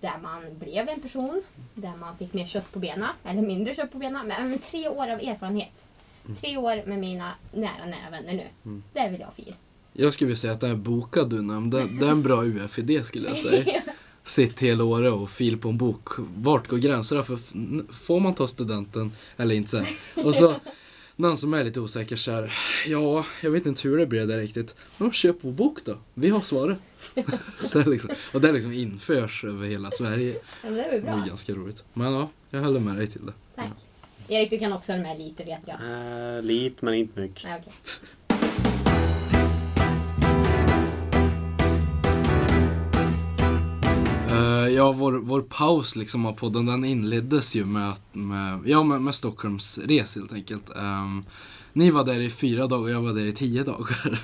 [0.00, 1.42] där man blev en person.
[1.74, 3.08] Där man fick mer kött på benen.
[3.24, 4.26] Eller mindre kött på benen.
[4.26, 5.86] Men, men tre år av erfarenhet.
[6.40, 8.46] Tre år med mina nära, nära vänner nu.
[8.64, 8.82] Mm.
[8.92, 9.54] Det vill jag fira.
[9.92, 13.04] Jag skulle vilja säga att den här boka du nämnde, det är en bra UF-idé
[13.04, 13.82] skulle jag säga.
[14.30, 16.08] Sitt hela året och fil på en bok.
[16.36, 17.22] Vart går gränserna?
[17.22, 17.38] För
[17.92, 19.86] får man ta studenten eller inte?
[20.24, 20.54] Och så
[21.16, 22.52] någon som är lite osäker så här.
[22.86, 24.76] Ja, jag vet inte hur det blir där riktigt.
[24.98, 25.98] Men köp vår bok då.
[26.14, 26.78] Vi har svaret.
[27.60, 30.34] så det är liksom, och det liksom införs över hela Sverige.
[30.62, 31.22] Det Det bra.
[31.22, 31.84] är ganska roligt.
[31.92, 33.32] Men ja, jag håller med dig till det.
[33.54, 33.66] Tack.
[34.28, 35.76] Erik, du kan också hålla med lite vet jag.
[36.36, 37.44] Äh, lite men inte mycket.
[37.44, 37.72] Nej, okej.
[44.40, 49.02] Uh, ja, vår, vår paus liksom av podden den inleddes ju med, med, ja, med,
[49.02, 50.70] med Stockholms res helt enkelt.
[50.76, 51.24] Um,
[51.72, 54.20] ni var där i fyra dagar och jag var där i tio dagar.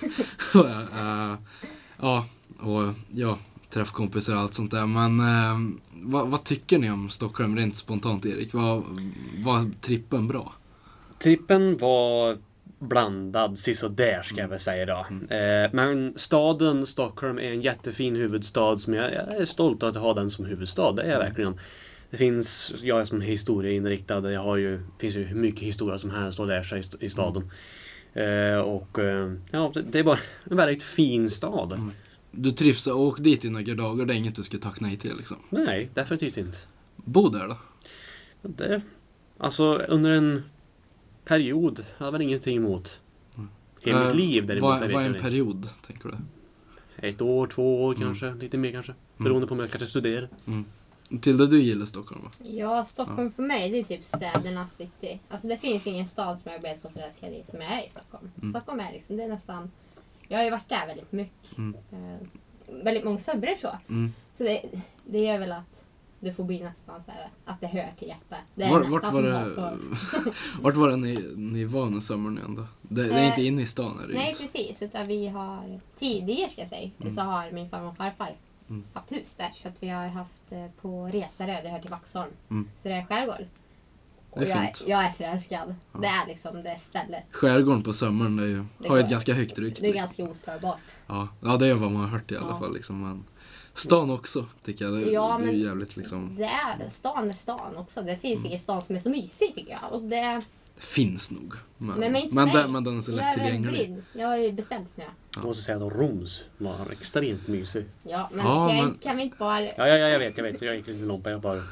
[0.54, 1.34] uh,
[2.00, 2.26] ja,
[2.60, 3.38] och ja,
[3.70, 4.86] träffkompisar och allt sånt där.
[4.86, 8.54] Men uh, vad, vad tycker ni om Stockholm rent spontant Erik?
[8.54, 8.82] Var,
[9.44, 10.52] var trippen bra?
[11.18, 12.38] Trippen var
[12.78, 15.06] blandad, sisådär ska jag väl säga då.
[15.34, 20.14] Eh, men staden Stockholm är en jättefin huvudstad som jag, jag är stolt att ha
[20.14, 20.92] den som huvudstad.
[20.92, 21.60] Det är jag verkligen.
[22.10, 25.98] Det finns, jag är som historieinriktad, jag har ju, det finns ju hur mycket historia
[25.98, 27.50] som helst att lära sig i st- i staden.
[28.14, 30.18] Eh, och eh, ja, det- det är bara
[30.50, 31.72] en väldigt fin stad.
[31.72, 31.90] Mm.
[32.30, 34.96] Du trivs och åk dit i några dagar, det är inget du skulle tacka nej
[34.96, 35.36] till liksom.
[35.50, 36.58] Nej, definitivt inte.
[36.96, 37.58] Bo där då?
[38.42, 38.80] Det,
[39.38, 40.42] alltså under en
[41.26, 43.00] period har jag väl ingenting emot.
[43.82, 46.16] Hela mitt Eh, liv däremot, Vad vad är en period, tänker du?
[47.08, 48.06] Ett år, två år Mm.
[48.06, 48.94] kanske, lite mer kanske.
[49.16, 50.28] Beroende på om jag kanske studerar.
[51.20, 52.30] Till det du gillar Stockholm va?
[52.38, 55.20] Ja, Stockholm för mig det är typ städernas city.
[55.28, 57.88] Alltså det finns ingen stad som jag blev så förälskad i som jag är i
[57.88, 58.30] Stockholm.
[58.38, 58.50] Mm.
[58.50, 59.70] Stockholm är liksom, det är nästan...
[60.28, 61.58] Jag har ju varit där väldigt mycket.
[61.58, 61.76] Mm.
[61.92, 62.26] Eh,
[62.84, 63.78] väldigt många somrar så.
[63.88, 64.12] Mm.
[64.34, 64.62] Så det,
[65.04, 65.84] det gör väl att
[66.20, 68.38] det får bli nästan så här att det hör till hjärtat.
[68.54, 70.34] Det är Var, nästan vart, var det, Hagfors.
[70.60, 72.62] vart var det ni, ni var när sommaren ändå?
[72.82, 74.40] Det, det är Eh, inte inne i stan är det Nej inte.
[74.42, 78.36] precis, utan vi har tidigare ska jag säga, så har min farmor och farfar
[78.68, 78.84] Mm.
[78.92, 79.50] haft hus där.
[79.54, 82.30] Så att vi har haft eh, på Resarö, det hör till Vaxholm.
[82.50, 82.68] Mm.
[82.76, 83.46] Så det är skärgård.
[84.30, 84.82] Och Det är jag, fint.
[84.88, 85.74] jag är förälskad.
[86.00, 87.24] Det är liksom det stället.
[87.30, 89.80] Skärgården på sommaren är ju, Det har ju ett ganska högt rykte.
[89.82, 90.00] Det är liksom.
[90.06, 90.80] ganska oslagbart.
[91.06, 91.28] ja.
[91.40, 92.58] ja, det är vad man har hört i alla Ja.
[92.58, 92.74] fall.
[92.74, 93.00] Liksom.
[93.00, 93.24] Men
[93.76, 94.94] stan också, tycker jag.
[94.94, 98.02] Det, Ja, det är men- jävligt liksom, Det är, stan är stan också.
[98.02, 98.46] Det finns Mm.
[98.46, 99.92] ingen stan som är så mysig tycker jag.
[99.92, 100.16] Och det,
[100.76, 101.54] det finns nog.
[101.78, 102.50] Men, men men, mig.
[102.54, 103.86] den, men den är så jag lätt är väldigt tillgänglig.
[103.88, 104.02] blind.
[104.12, 105.04] Jag har ju bestämt nu.
[105.36, 107.84] Jag måste säga att Roms var extremt mysig.
[108.02, 109.62] Ja, men, Ja, kan, jag- men- kan vi inte bara...
[109.64, 110.62] Ja, ja, ja jag vet, jag vet.
[110.62, 111.26] Jag gick lite långt.
[111.26, 111.56] Jag bara...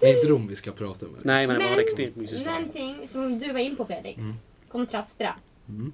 [0.00, 1.20] Det är inte Rom vi ska prata med.
[1.24, 2.52] Nej, men det var Men- extremt mysig stad.
[2.52, 4.22] Någonting som du var in på Felix.
[4.68, 5.34] Kontrasterna.
[5.68, 5.92] Mm.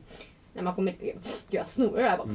[0.54, 0.94] När man kommer...
[1.00, 1.16] Gud,
[1.50, 2.28] jag snorar där bara.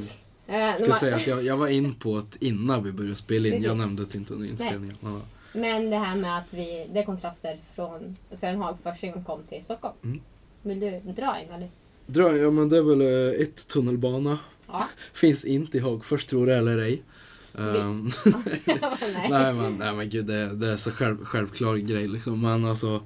[0.47, 3.15] Eh, Jag ska man- säga att jag, jag var in på det innan vi började
[3.15, 3.63] spela in.
[3.63, 4.95] Jag nämnde det inte under inspelningen.
[5.01, 5.21] Ja.
[5.53, 9.43] Men det här med att vi, det är kontraster från för en Hagfors som kom
[9.43, 9.95] till Stockholm.
[10.03, 10.19] Mm.
[10.61, 11.69] Vill du dra in eller?
[12.07, 14.39] Dra, ja men det är väl eh, ett tunnelbana.
[14.67, 14.87] Ja.
[15.13, 17.01] Finns inte i Hagfors, tror det eller ej.
[17.57, 18.11] Jag
[18.81, 19.27] bara, Nej.
[19.29, 22.41] nej, men, nej men gud, det, det är så själv, självklar grej liksom.
[22.41, 23.03] Men alltså,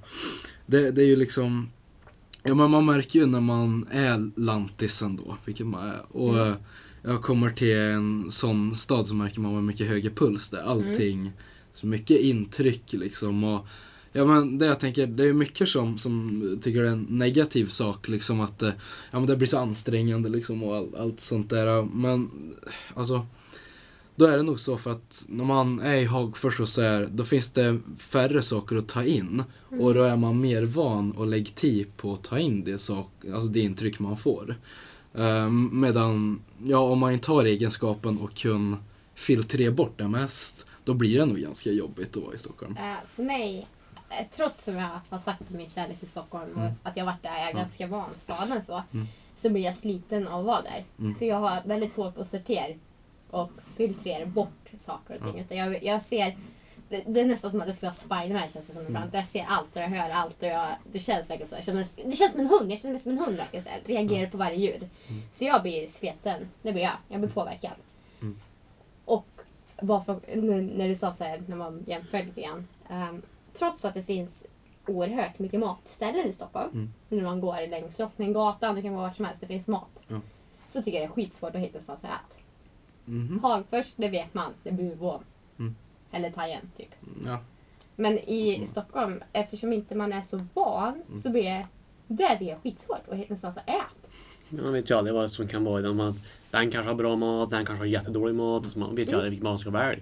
[0.66, 1.70] det, det är ju liksom...
[2.44, 6.16] Ja men man märker ju när man är lantis ändå, vilket man är.
[6.18, 6.54] Och Mm.
[7.04, 10.62] Jag kommer till en sån stad så märker man har mycket högre puls där.
[10.64, 11.32] Allting,
[11.74, 13.44] så mycket intryck liksom.
[13.44, 13.68] Och,
[14.14, 17.66] Ja men det jag tänker, det är mycket som, som tycker det är en negativ
[17.66, 18.72] sak liksom att eh,
[19.12, 21.84] ja, men det blir så ansträngande liksom och all, allt sånt där.
[21.84, 22.32] Men
[22.94, 23.26] alltså,
[24.16, 27.10] då är det nog så för att när man är i Hagfors och så här,
[27.12, 29.44] då finns det färre saker att ta in.
[29.70, 33.10] Och då är man mer van och lägger tid på att ta in det, sak,
[33.34, 34.56] alltså det intryck man får.
[35.14, 38.84] Um, medan, ja om man inte har egenskapen och kan
[39.16, 42.78] filtrera bort det mest, då blir det nog ganska jobbigt att vara i Stockholm.
[42.78, 43.68] Eh, för mig,
[44.10, 47.38] eh, trots som jag har sagt min kärlek till Stockholm och att jag varit där,
[47.38, 48.84] jag är ganska van staden så.
[48.94, 49.08] Mm.
[49.36, 50.84] Så blir jag sliten av att vara där.
[51.00, 51.16] Mm.
[51.16, 52.76] För jag har väldigt svårt att sortera
[53.30, 55.40] och filtrera bort saker och ting.
[55.40, 56.38] Utan jag, jag ser,
[56.92, 59.06] det, det är nästan som att det ska vara Spiderman känns det som ibland.
[59.06, 59.16] Mm.
[59.16, 61.56] Jag ser allt och jag hör allt och jag, det känns verkligen så.
[61.56, 63.70] Jag känner, det känns som en hund, jag känner mig som en hund verkligen så
[63.70, 64.90] här, reagerar på varje ljud.
[65.32, 66.94] Så jag blir sliten, det blir jag.
[67.08, 67.72] Jag blir påverkad.
[68.22, 68.40] Mm.
[69.06, 69.28] Och
[69.82, 70.20] bara för,
[70.62, 72.68] när du sa så här, när man jämför lite grann.
[72.90, 73.22] ehm,
[73.54, 74.44] trots att det finns
[74.88, 76.72] oerhört mycket matställen i Stockholm.
[76.74, 76.94] Mm.
[77.10, 80.02] När man går längs Drottninggatan, det kan vara vart som helst, det finns mat.
[80.08, 80.20] Ja.
[80.68, 82.42] Så tycker jag det är skitsvårt att hitta någonstans att äta.
[83.06, 83.40] Mhm.
[83.44, 85.24] Hagfors, det vet man, det är Buvån.
[85.60, 85.76] Mm.
[86.12, 86.90] Eller Tajen, typ.
[87.26, 87.40] Ja.
[87.96, 91.22] Men i Stockholm, eftersom inte man är så van, Mm.
[91.22, 91.68] så blir det,
[92.08, 93.84] det tycker jag är skitsvårt att hitta någonstans att äta.
[94.64, 95.86] Man vet ju aldrig vad som kan vara i.
[95.86, 96.16] Att
[96.52, 98.66] den kanske har bra mat, den kanske har jättedålig mat.
[98.72, 100.00] Så man vet ju aldrig vilken man ska välja.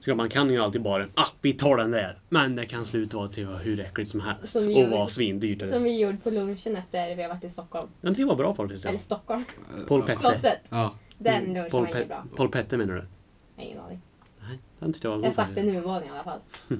[0.00, 2.18] Så man kan ju alltid bara, ah, vi tar den där.
[2.28, 4.52] Men det kan sluta vara till hur äckligt som helst.
[4.52, 5.66] Som och gjorde- vara svindyrt.
[5.66, 7.88] Som vi gjorde på lunchen efter vi har varit i Stockholm.
[8.00, 8.84] Den tycker jag var bra faktiskt.
[8.84, 8.98] Eller.
[8.98, 9.44] Stockholm.
[9.88, 10.18] Paul Pette.
[10.20, 10.60] Slottet.
[10.70, 12.24] Ja, Den lunchen Paul, var inte bra.
[12.36, 13.04] Paul Pette menar du?
[13.64, 14.00] Ingen aning.
[14.48, 15.74] Nej, den tyckte jag var Jag har sagt det faktiskt.
[15.74, 16.40] nuvåning i alla fall.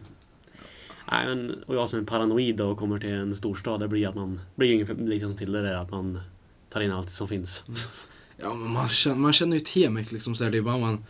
[1.12, 4.14] Nej, men, och jag som är paranoid och kommer till en storstad, det blir att
[4.14, 6.20] man blir ungefär liksom till det där att man
[6.68, 7.64] tar in allt som finns.
[8.36, 10.78] ja men man känner, man känner ju till mycket liksom så här, det är bara
[10.78, 11.04] man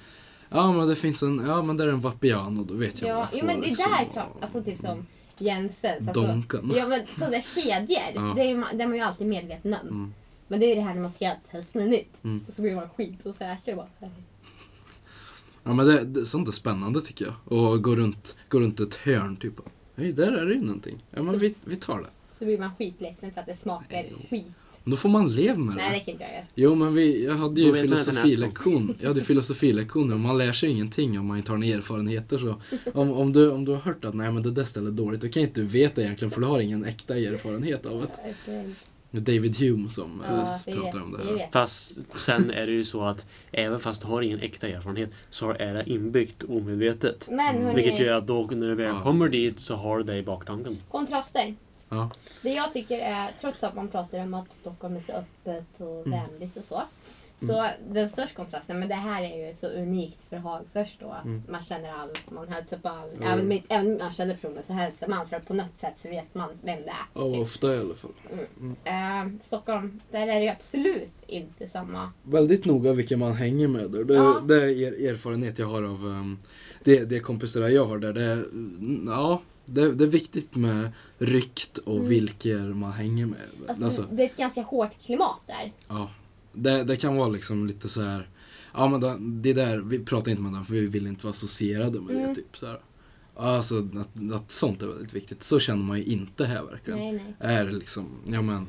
[0.49, 3.17] Ja men det finns en, ja men där är en Vapiano, då vet jag vad
[3.17, 4.37] Ja, jag får jo, men det liksom, där är och- klart.
[4.41, 5.07] Alltså typ som
[5.39, 6.09] Jensens.
[6.09, 6.73] Alltså, Donken.
[6.75, 8.33] Ja men sådana kedjor, Ja.
[8.37, 9.89] det är, man, det är man ju alltid medveten om.
[9.89, 10.15] Mm.
[10.49, 12.25] Men det är ju det här när man ska testa något nytt.
[12.25, 12.45] Mm.
[12.49, 14.11] Och så blir man skitosäker och bara...
[15.65, 17.59] Ja men det, det, sånt är spännande tycker jag.
[17.59, 19.55] Och gå runt, gå runt ett hörn typ.
[19.97, 21.05] Hej, där är det ju någonting.
[21.11, 22.09] Ja men vi, vi tar det.
[22.39, 24.47] Så blir man skitledsen för att det smakar skit.
[24.85, 25.83] Men då får man leva med det.
[25.83, 26.45] Nej det kan inte jag göra.
[26.55, 28.95] Jo men vi, jag hade ju filosofilektion.
[29.01, 32.39] Jag hade filosofilektioner och man lär sig ingenting om man inte har några erfarenheter.
[32.39, 32.57] Så
[32.95, 35.21] om, om, du, om du har hört att nej men det där stället är dåligt,
[35.21, 38.01] då kan inte du veta egentligen för du har ingen äkta erfarenhet av
[38.47, 38.75] det.
[39.21, 41.49] David Hume som Ja, eh, pratar vet, om det här.
[41.53, 45.51] Fast sen är det ju så att även fast du har ingen äkta erfarenhet så
[45.51, 47.29] är det inbyggt omedvetet.
[47.31, 49.03] Men hörni, Vilket gör att då när du väl Ja.
[49.03, 50.79] kommer dit så har du det i baktanken.
[50.91, 51.55] kontraster.
[51.89, 52.11] Ja.
[52.43, 56.07] Det jag tycker är, trots att man pratar om att Stockholm är så öppet och
[56.07, 56.11] Mm.
[56.11, 56.83] vänligt och så.
[57.47, 61.25] Så den största kontrasten, men det här är ju så unikt för Hagfors då att
[61.25, 61.43] Mm.
[61.49, 63.23] man känner all, man hälsar på all, Mm.
[63.23, 66.09] även, även om man känner personen så hälsar man för att på något sätt så
[66.09, 66.97] vet man vem det är.
[67.15, 67.41] Ja, typ.
[67.43, 68.11] ofta i alla fall.
[68.85, 72.13] Eh, Stockholm, där är det ju absolut inte samma.
[72.23, 74.05] Väldigt noga vilka man hänger med där.
[74.05, 74.41] Det, Ja.
[74.49, 76.39] det är er, erfarenhet jag har av um,
[76.85, 78.13] det, det kompisar jag har där.
[78.13, 82.09] Det, mm, ja, det, det är viktigt med rykt och Mm.
[82.09, 83.39] vilka man hänger med.
[83.69, 85.73] Alltså, Alltså, Det är ett ganska hårt klimat där.
[85.89, 86.11] ja,
[86.53, 88.29] det, det kan vara liksom lite så här.
[88.75, 91.31] Ja men det, det där, vi pratar inte med dem för vi vill inte vara
[91.31, 92.29] associerade med Mm.
[92.29, 92.35] det.
[92.35, 92.81] Typ, så här.
[93.37, 95.43] Alltså att, att sånt är väldigt viktigt.
[95.43, 96.99] Så känner man ju inte här verkligen.
[96.99, 97.35] Nej, nej.
[97.39, 98.67] Är det liksom, ja men.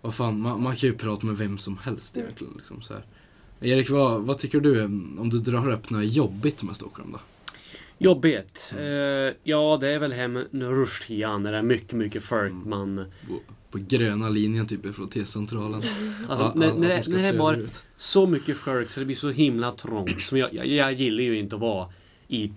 [0.00, 2.26] Vad fan, man, man kan ju prata med vem som helst Mm.
[2.26, 2.52] egentligen.
[2.56, 3.04] Liksom, så här.
[3.60, 7.20] Erik, vad, vad tycker du om du drar upp något jobbigt med Stockholm då?
[7.98, 8.72] Jobbigt?
[8.78, 12.50] Eh, ja, det är väl hem rushtiden när det är mycket, mycket folk.
[12.52, 12.68] Mm.
[12.70, 13.04] Man,
[13.70, 15.74] På, gröna linjen typ ifrån T-centralen.
[15.74, 15.94] alltså,
[16.28, 17.82] Alla- när, när, det, när det söderut.
[17.96, 20.22] så mycket folk så det blir så himla trångt.
[20.22, 21.88] Som jag, jag, jag gillar ju inte att vara
[22.28, 22.52] i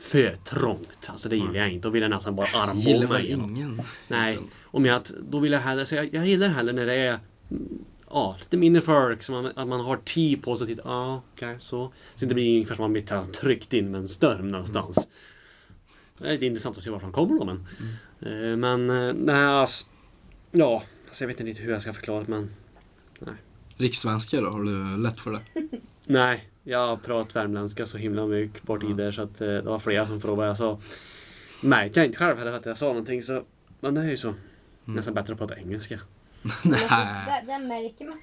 [0.00, 1.08] för trångt.
[1.08, 1.88] Alltså det gillar jag inte.
[1.88, 3.50] Då vill jag nästan bara Gillar armbåga mig igenom.
[3.56, 3.82] ingen.
[4.08, 7.18] Nej, om jag, då vill jag hellre, så jag, jag gillar hellre när det är
[7.50, 7.68] mm,
[8.14, 10.82] Ja, lite mindre folk, så man, att man har tid på sig att titta.
[10.84, 11.92] Ja, okej, så.
[12.14, 15.08] Så det blir ungefär som man blir tryckt in med en storm någonstans.
[16.18, 17.66] Det är lite intressant att se vart han kommer då, men.
[18.20, 19.86] Eh, Men, eh, nej, alltså,
[20.52, 22.50] Ja, alltså jag vet inte riktigt hur jag ska förklara det, men.
[23.76, 25.40] Rikssvenska då, har du lätt för det?
[26.04, 28.94] Nej, jag har pratat värmländska så himla mycket bort i Ja.
[28.94, 30.78] där så att eh, det var flera som frågade sa.
[31.62, 33.42] Märkte jag inte själv heller att jag sa någonting så.
[33.80, 34.34] Men det är ju så.
[34.84, 36.00] Nästan bättre att prata engelska.
[36.42, 38.18] Men alltså, Nej, där, där märker man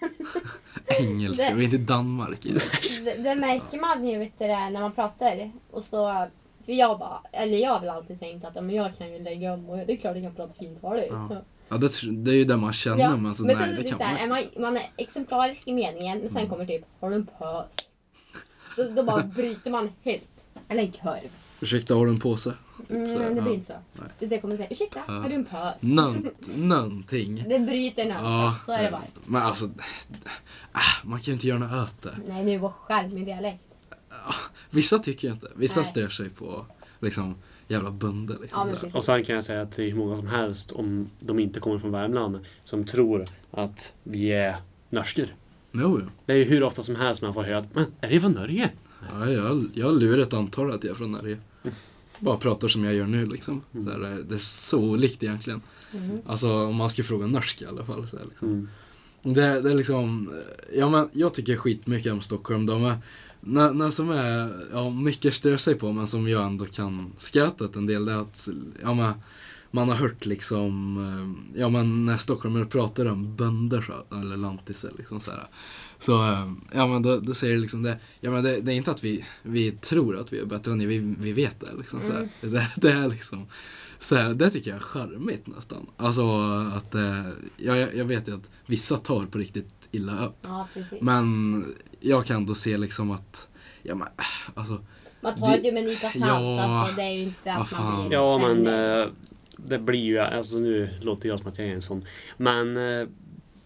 [0.99, 1.49] engelska.
[1.49, 2.45] det- Vi är inte i Danmark.
[2.45, 3.05] Erik.
[3.05, 5.51] det, det märker man ju vet du, det, när man pratar.
[5.71, 6.27] Och så,
[6.65, 9.19] för jag bara, eller jag har väl alltid tänkt att ja, men jag kan ju
[9.19, 11.07] lägga om och det är klart jag kan prata fintaligt.
[11.11, 11.41] Ja.
[11.69, 13.81] Ja, det, det är ju det man känner, Ja, men alltså, men nej, sen, det
[13.81, 14.59] det kan så här, man är inte.
[14.61, 16.49] man, är exemplarisk i meningen men sen Mm.
[16.49, 17.75] kommer typ, har du en pös?
[18.77, 20.23] Då, då bara bryter man helt.
[20.69, 21.29] Eller en korv.
[21.61, 22.53] Ursäkta, har du en påse?
[22.89, 23.41] Mm, så, men det ja.
[23.43, 23.73] blir inte så.
[23.93, 24.29] Nej.
[24.29, 25.13] Det kommer säga, ursäkta, Ja.
[25.13, 25.83] har du en pös?
[25.83, 26.25] Nånt,
[26.57, 27.45] någonting.
[27.49, 29.03] Det bryter någonstans, så är det bara.
[29.25, 29.65] Men alltså,
[30.71, 32.15] ah, man kan ju inte göra något åt det.
[32.27, 33.63] Nej, nu var charmig dialekt.
[34.69, 35.47] Vissa tycker ju inte.
[35.55, 35.89] Vissa Nej.
[35.89, 36.65] stör sig på
[36.99, 37.35] liksom
[37.69, 38.37] jävla bönder.
[38.41, 38.69] Liksom.
[38.83, 38.97] Ja.
[38.97, 41.59] Och sen kan jag säga att det är hur många som helst, om de inte
[41.59, 44.55] kommer från Värmland, som tror att vi är
[44.89, 45.27] norskor.
[45.71, 46.07] Jo, jo.
[46.25, 48.31] Det är ju hur ofta som helst man får höra att men är det från
[48.31, 48.69] Norge?
[49.11, 51.37] Ja, jag, jag lurar ett antal att jag är från Norge.
[52.19, 53.61] Bara pratar som jag gör nu liksom.
[53.71, 55.61] Så här, det- är så olikt egentligen.
[55.93, 56.17] Mm.
[56.25, 58.07] Alltså om man ska fråga norsk i alla fall.
[58.07, 58.47] Så här, liksom.
[58.47, 58.67] Mm.
[59.35, 60.33] Det, det är liksom,
[60.75, 62.65] ja men jag tycker skitmycket om Stockholm.
[62.65, 62.97] De är,
[63.41, 67.65] när, när som är, ja mycket stör sig på men som jag ändå kan skratta
[67.65, 68.49] åt en del det är att,
[68.81, 69.13] ja men
[69.71, 70.97] man har hört liksom,
[71.53, 75.47] eh, ja men när stockholmare pratar om bönder så, eller lantisar liksom så här.
[75.99, 78.75] Så, eh, ja men då, då säger det liksom det, ja men det, det är
[78.75, 81.77] inte att vi, vi tror att vi är bättre än er, vi, vi vet det
[81.77, 82.29] liksom så här.
[82.41, 83.45] Det, det är liksom,
[83.99, 85.85] så här, det tycker jag är charmigt nästan.
[85.97, 86.39] Alltså
[86.75, 90.37] att, eh, ja, jag, jag vet ju att vissa tar på riktigt illa upp.
[90.41, 91.01] Ja, precis.
[91.01, 91.65] Men
[91.99, 93.47] jag kan då se liksom att,
[93.83, 94.23] ja men äh,
[94.59, 94.83] alltså,
[95.21, 96.25] Man tar det- ju med en nypa salt.
[96.25, 98.07] Ja, alltså, det är ju inte att man fan.
[98.07, 98.67] blir Ja men
[99.01, 99.07] eh,
[99.57, 102.05] det blir ju, alltså nu låter jag som att jag är en sån.
[102.37, 103.07] Men eh,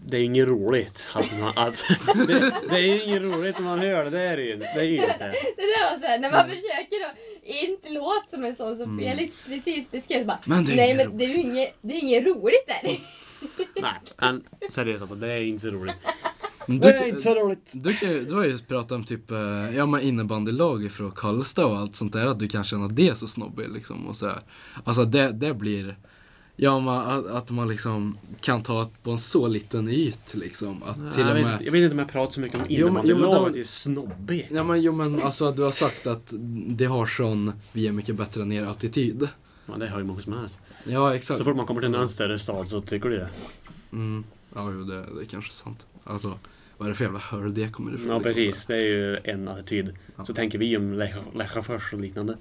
[0.06, 1.08] det är inget roligt.
[1.14, 1.84] Att man, att,
[2.28, 4.10] det, det är inget roligt när man hör det.
[4.10, 5.08] Det är det ju det är ju inte.
[5.58, 7.18] Det där var så här, när man försöker att
[7.64, 10.26] inte låta som en sån som Felix precis beskrev.
[10.26, 12.68] Bara, Men det är Nej inget men det är ju inget, det är inget roligt
[12.68, 12.98] där.
[13.82, 15.96] Nej, men seriöst alltså, det är inte så roligt.
[16.68, 17.72] Du, Det är inte så roligt.
[17.74, 19.38] du, kan ju- du har ju pratat om typ eh,
[19.76, 22.28] ja, men innebandylag från Karlstad och allt sånt där.
[22.28, 24.08] Att du kan känna det så snobbigt liksom.
[24.08, 24.42] Och så här.
[24.84, 25.98] Alltså det, det blir...
[26.56, 30.84] Ja, man, att, att man liksom kan ta på en så liten yt liksom.
[30.84, 31.62] Att till jag, och vet, med...
[31.62, 33.54] jag vet inte om jag pratar så mycket om innebandylaget.
[33.54, 34.48] Det är snobbigt.
[34.52, 36.34] Ja men jo men alltså du har sagt att
[36.68, 39.28] det har sån vi är mycket bättre än er attityd.
[39.66, 40.60] Ja, det har ju många som helst.
[40.86, 41.38] Ja exakt.
[41.38, 43.30] Så fort man kommer till en större stad så tycker du det.
[43.92, 44.24] Mm.
[44.56, 45.86] Ja jo det, det är kanske sant.
[46.04, 46.40] Alltså
[46.78, 48.08] vad är det för jävla hörl det kommer ifrån?
[48.08, 49.96] Ja liksom, precis, det är ju en attityd.
[50.16, 50.26] Ja.
[50.26, 50.94] Så tänker vi om
[51.34, 52.38] Lechafors och liknande.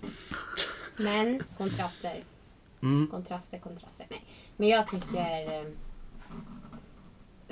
[0.96, 2.24] Men kontraster.
[2.80, 3.06] Mm.
[3.06, 4.06] kontraster, kontraster.
[4.10, 4.24] Nej.
[4.56, 5.60] Men jag tycker...
[5.60, 5.66] eh,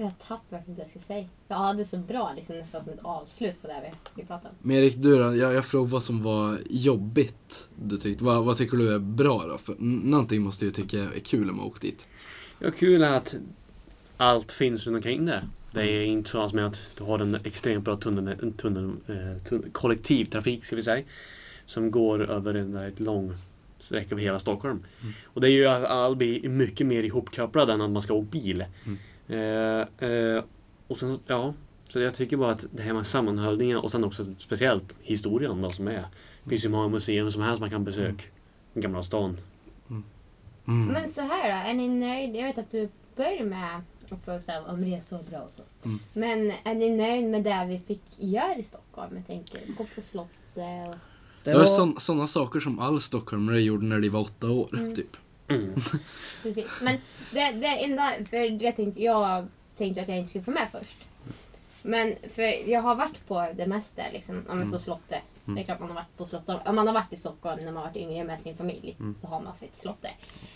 [0.01, 1.29] Jag tappade verkligen det jag skulle säga.
[1.49, 4.55] Jag hade så bra liksom, nästan som ett avslut på det vi skulle prata om.
[4.63, 8.25] Men Erik du då, jag, jag frågade vad som var jobbigt du tyckte.
[8.25, 9.59] Vad, vad tycker du är bra då?
[9.59, 12.07] För någonting måste ju tycka är kul om man åkt dit.
[12.59, 13.37] Ja, kul är att
[14.17, 15.43] allt finns runt omkring det.
[15.73, 19.43] Det är inte så som att du har en extremt bra tunnel, en tunnel, eh,
[19.43, 21.05] tunnel, kollektivtrafik ska vi säga.
[21.67, 23.35] Som går över en väldigt lång
[23.79, 24.85] sträcka över hela Stockholm.
[25.03, 25.15] Mm.
[25.25, 28.29] Och det är ju att all blir mycket mer ihopkopplad än att man ska åka
[28.31, 28.65] bil.
[28.85, 28.99] Mm.
[29.31, 30.45] Eh, eh,
[30.89, 31.55] och sen, ja.
[31.85, 35.71] Så jag tycker bara att det här med sammanhållningen och sen också speciellt historien då
[35.71, 36.05] som är.
[36.45, 38.25] Det finns ju många museum som helst man kan besöka.
[38.75, 39.37] Gamla stan.
[40.69, 40.87] Mm.
[40.87, 42.39] Men så här då, är ni nöjda?
[42.39, 45.39] Jag vet att du började med att fråga så här, om det är så bra
[45.41, 45.63] och så.
[45.85, 45.99] Mm.
[46.13, 49.17] Men är ni nöjda med det vi fick göra i Stockholm?
[49.17, 50.95] Jag tänker gå på slottet och...
[51.45, 54.95] Det var sådana saker som all stockholmare gjorde när de var åtta år, Mm.
[54.95, 55.17] typ.
[55.51, 55.75] Mm.
[56.43, 56.67] Precis.
[56.83, 56.97] Men
[57.33, 60.97] det, det enda, för det tänkte, jag tänkte att jag inte skulle få med först.
[61.83, 64.71] Men för jag har varit på det mesta liksom, om Mm.
[64.71, 65.23] så slottet.
[65.45, 66.57] Det är klart man har varit på slottet.
[66.67, 68.97] Om man har varit i Stockholm när man har varit yngre med sin familj.
[69.01, 69.15] Mm.
[69.23, 70.13] Då har man sitt slottet.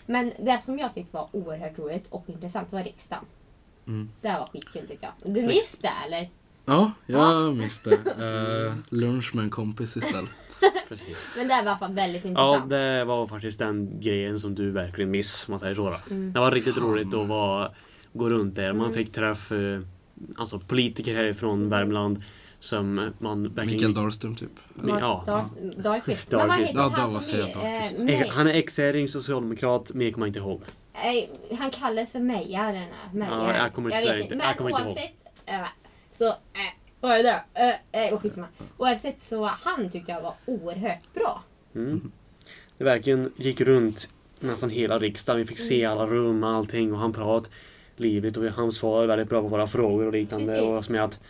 [0.06, 3.24] Men det som jag tyckte var oerhört roligt och intressant var riksdagen.
[3.86, 4.10] Mm.
[4.20, 5.34] Det var skitkul tycker jag.
[5.34, 6.28] Du minns det eller?
[6.66, 7.96] Ja, jag missade.
[7.96, 10.30] Uh, lunch med en kompis istället.
[10.88, 11.34] Precis.
[11.38, 12.70] Men det var i alla fall väldigt Ja, intressant.
[12.70, 15.90] det var faktiskt den grejen som du verkligen miss, om man säger så.
[15.90, 15.96] Då.
[16.14, 16.32] Mm.
[16.32, 16.84] Det var riktigt Fan.
[16.84, 17.70] roligt att vara,
[18.12, 18.72] gå runt där.
[18.72, 18.94] Man Mm.
[18.94, 19.80] fick träffa eh,
[20.36, 22.22] alltså, politiker härifrån Värmland
[22.60, 23.66] som man verkligen...
[23.66, 24.50] Mikael Dahlström typ.
[24.74, 25.24] Mi- ja.
[25.26, 26.30] Dars- Dahlqvist.
[26.32, 27.54] Men vad heter Ja, han som säger.
[27.54, 27.98] Dahlqvist.
[27.98, 30.62] Eh, Eh, nej, Han är ex-häring, socialdemokrat, mer kommer jag inte ihåg.
[30.94, 32.84] nej, han kallas för mejaren.
[33.14, 34.34] Ja, jag kommer inte säga- inte.
[34.34, 34.88] jag Men kommer inte ihåg.
[34.88, 35.14] oavsett...
[35.46, 35.60] eh,
[36.16, 36.28] så...
[36.28, 36.34] eh,
[37.00, 37.44] vad är det där?
[37.92, 38.46] Eh, eh, och skitsamma.
[38.76, 41.42] Oavsett så han tyckte jag var oerhört bra.
[41.74, 42.12] Mm.
[42.78, 44.08] Det verkligen gick runt
[44.40, 45.40] nästan hela riksdagen.
[45.40, 47.54] Vi fick se alla rum och allting och han pratade
[47.96, 50.52] livligt och han svarade väldigt bra på våra frågor och liknande.
[50.52, 50.68] Precis.
[50.68, 51.20] Och som att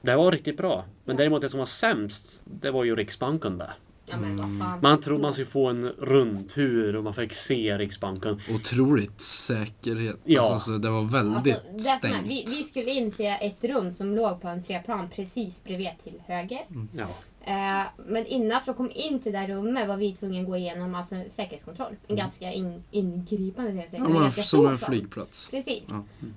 [0.00, 0.84] det var riktigt bra.
[1.04, 3.72] Men däremot det som var sämst, det var ju Riksbanken där.
[4.08, 4.78] Ja men vad fan.
[4.82, 8.40] Man trodde man skulle få en rundtur och man fick se Riksbanken.
[8.54, 10.16] Otroligt säkerhet.
[10.24, 10.52] Ja.
[10.54, 12.26] Alltså, så det var väldigt Alltså, det stängt.
[12.26, 16.60] vi, vi skulle in till ett rum som låg på entréplan precis bredvid till höger.
[16.96, 17.06] Ja.
[17.44, 20.46] Eh, men innan för att komma in till det där rummet var vi tvungna att
[20.46, 21.96] gå igenom alltså, säkerhetskontroll.
[22.06, 25.48] En ganska in, ingripande helt Ja, ganska som en flygplats.
[25.48, 25.84] Precis.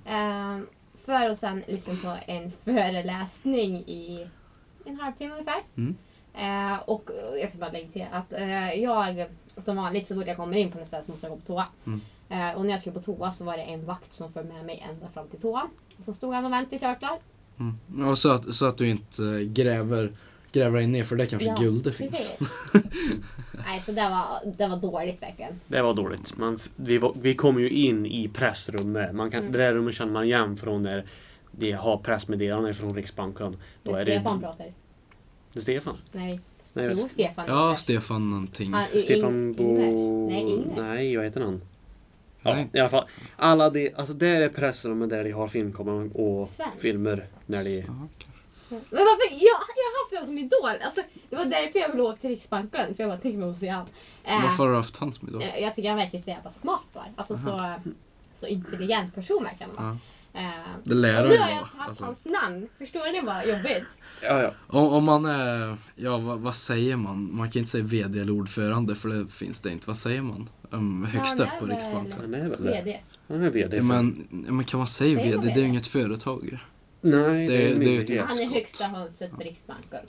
[0.04, 0.56] Ja.
[0.56, 0.60] Eh,
[1.04, 4.26] för att sen lyssna på en föreläsning i
[4.84, 5.62] en halvtimme ungefär.
[5.76, 5.96] Mm.
[6.34, 10.36] Eh, och jag ska bara lägga till att eh, jag, som vanligt så fort jag
[10.36, 11.66] kommer in på nästa ställe så måste jag gå på toa.
[11.86, 12.00] Mm.
[12.28, 14.64] Eh, och när jag skulle på toa så var det en vakt som följde med
[14.64, 15.68] mig ända fram till toan.
[15.98, 17.18] Och så stod han och väntade i cirklar.
[17.58, 18.08] Mm.
[18.08, 20.12] Och så att, så att du inte eh, gräver,
[20.52, 22.32] gräver dig ner för det kanske guld det finns.
[23.66, 25.60] Nej, så det var, det var dåligt verkligen.
[25.66, 26.36] Det var dåligt.
[26.36, 29.14] Man, vi, var, vi kom ju in i pressrummet.
[29.14, 29.52] Man kan, Mm.
[29.52, 31.06] Det där rummet känner man igen från när
[31.50, 33.56] vi har pressmeddelanden från Riksbanken.
[33.82, 34.66] Då Det är Stefan det, pratar.
[35.54, 35.96] Stefan.
[36.12, 36.40] Nej,
[36.72, 37.76] Nej, jo Stefan Ja.
[37.76, 38.74] Stefan någonting.
[38.92, 40.28] I- Stefan Bo...
[40.30, 40.76] Nej, Ingvers.
[40.78, 41.60] Nej, vad heter han?
[42.42, 42.68] Ja, Nej.
[42.72, 43.06] i alla fall.
[43.36, 46.68] Alla de, alltså där är pressrummet där de har filmkameran och Sven.
[46.78, 47.82] filmer när de...
[48.70, 49.30] Men varför?
[49.32, 50.84] Jag, jag har haft honom som idol.
[50.84, 52.94] Alltså, det var därför jag ville åka till Riksbanken.
[52.94, 53.86] För jag bara tänkte mig att se han.
[54.24, 55.42] Eh, Varför har du haft hans middag?
[55.42, 57.04] jag, jag tycker han verkar så jävla smart bara.
[57.16, 57.72] Alltså så,
[58.34, 59.90] så intelligent person verkar han vara.
[59.90, 59.96] Eh,
[60.84, 62.04] Det lär han nu ju har jag tagit alltså.
[62.04, 62.68] hans namn.
[62.78, 63.84] Förstår ni vad jobbigt?
[64.22, 64.52] Ja, ja.
[64.66, 67.36] Om, om man är, ja vad, vad säger man?
[67.36, 69.86] Man kan inte säga VD eller ordförande för det finns det inte.
[69.86, 70.48] Vad säger man?
[70.70, 72.12] Um, högst Ja, upp på Riksbanken.
[72.20, 72.70] Han är väl det.
[72.70, 73.00] VD.
[73.28, 73.76] Han är VD.
[73.76, 75.36] För- men, men kan man säga VD?
[75.42, 76.58] Det är ju inget företag.
[77.00, 77.12] Nej,
[77.48, 78.26] det, det- är det är myndighet.
[78.28, 80.00] Han är högsta hönset på Riksbanken.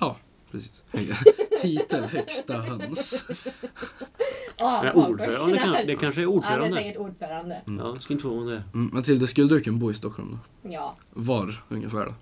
[0.00, 0.16] Ja,
[0.52, 0.82] precis.
[1.62, 3.24] Titel högsta höns.
[3.28, 4.94] Nej, Hagfors.
[5.08, 5.34] ordförande.
[5.34, 6.76] Ja, det, kan, det kanske är Ja, det är ordförande.
[6.76, 7.60] säkert ordförande.
[7.66, 8.62] Ja, ska inte förvåna det.
[8.74, 10.70] Mm, Matilda, skulle du kunna bo i Stockholm då?
[10.72, 12.14] Ja, Var ungefär då?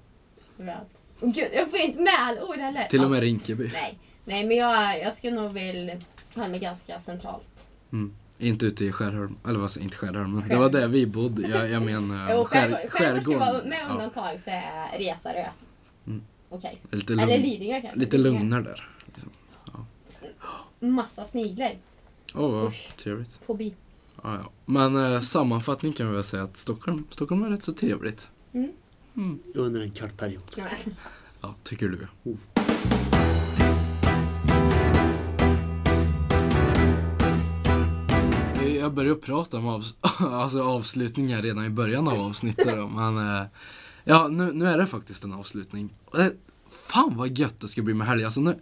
[0.63, 0.89] överallt.
[1.21, 2.85] Och gud, jag får inte med alla ord heller.
[2.85, 3.09] Till och Ja.
[3.09, 3.71] med Rinkeby?
[3.73, 5.95] Nej, nej men jag, jag skulle nog vilja
[6.35, 7.67] ha mig ganska centralt.
[7.93, 8.15] Mm.
[8.39, 11.43] Inte ute i Skärholm, eller vad säger inte Skärholm, men det var där vi bodde.
[11.49, 15.47] Jag, jag menar skär, skärgård skärgård ska vara med Ja, undantag så är Resarö.
[16.49, 16.81] Okej.
[16.91, 17.99] lite, Eller Lidingö kanske.
[17.99, 18.89] lite lugnare där.
[20.81, 21.79] Massa sniglar.
[22.35, 22.93] Åh, vad Usch.
[22.97, 23.41] trevligt.
[23.47, 23.75] Fobi.
[24.23, 24.51] Ja, ja.
[24.67, 28.29] Men eh, sammanfattning kan vi väl säga att Stockholm, Stockholm är rätt så trevligt.
[28.53, 28.73] Mm.
[29.17, 29.39] Mm.
[29.55, 30.43] Under en kort period.
[30.57, 30.65] Ja.
[31.41, 32.09] Ja, tycker du?
[32.25, 32.39] Mm.
[38.81, 43.43] Jag började prata om avs alltså avslutningar redan i början av avsnittet då, men eh,
[44.09, 45.95] ja, nu, nu är det faktiskt en avslutning.
[46.13, 46.33] Det,
[46.71, 48.25] fan vad gött det ska bli med helg.
[48.25, 48.59] Alltså nu,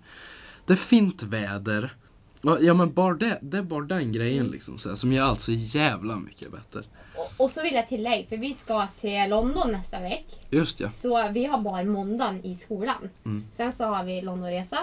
[0.66, 1.94] det är fint väder.
[2.42, 5.24] Ja, Ja men bara det, det är bara den grejen liksom så här, som gör
[5.24, 6.82] allt så jävla mycket bättre.
[7.16, 10.36] Och, och så vill jag tillägga, för vi ska till London nästa vecka.
[10.51, 10.90] Just ja.
[10.92, 13.09] Så vi har bara måndagen i skolan.
[13.24, 13.44] Mm.
[13.53, 14.78] Sen så har vi Londonresa.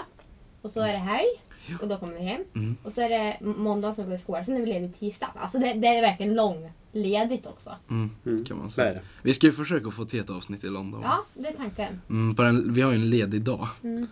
[0.62, 1.28] Och så är det helg.
[1.82, 2.40] Och då kommer vi hem.
[2.54, 2.76] Mm.
[2.82, 4.44] Och så är det måndagen som går i skolan.
[4.44, 5.34] Sen är vi lediga tisdagen.
[5.40, 6.34] Alltså det, det är verkligen
[6.94, 7.76] långledigt också.
[7.90, 8.44] Mm, Mm.
[8.44, 9.00] kan man säga.
[9.22, 11.00] Vi ska ju försöka få till ett avsnitt i London.
[11.04, 12.00] Ja, det är tanken.
[12.10, 13.68] Mm, på den, vi har ju en ledig dag.
[13.82, 14.06] Mm.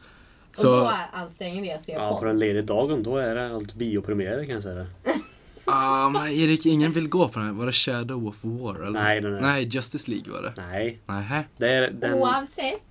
[0.55, 2.25] Så, Och då anstränger vi oss göra Ja, på på.
[2.25, 4.87] den lediga dagen då är det allt biopremiärer kan jag säga.
[5.65, 7.55] ah, men Erik, ingen vill gå på den här.
[7.55, 8.75] Var det Shadow of War?
[8.75, 8.91] Eller?
[8.91, 10.53] Nej, den är- Nej, Justice League var det.
[10.57, 11.49] Nej, Nej.
[11.57, 12.15] det är den...
[12.15, 12.83] Oavsett,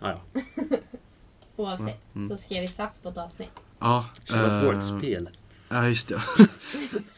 [0.00, 0.42] Ja, ja.
[1.56, 2.28] oavsett Mm.
[2.28, 3.50] så ska vi satsa på ett avsnitt.
[3.78, 5.30] Ja, Shadow of War, eh, ett spel.
[5.68, 6.20] Ja, just det.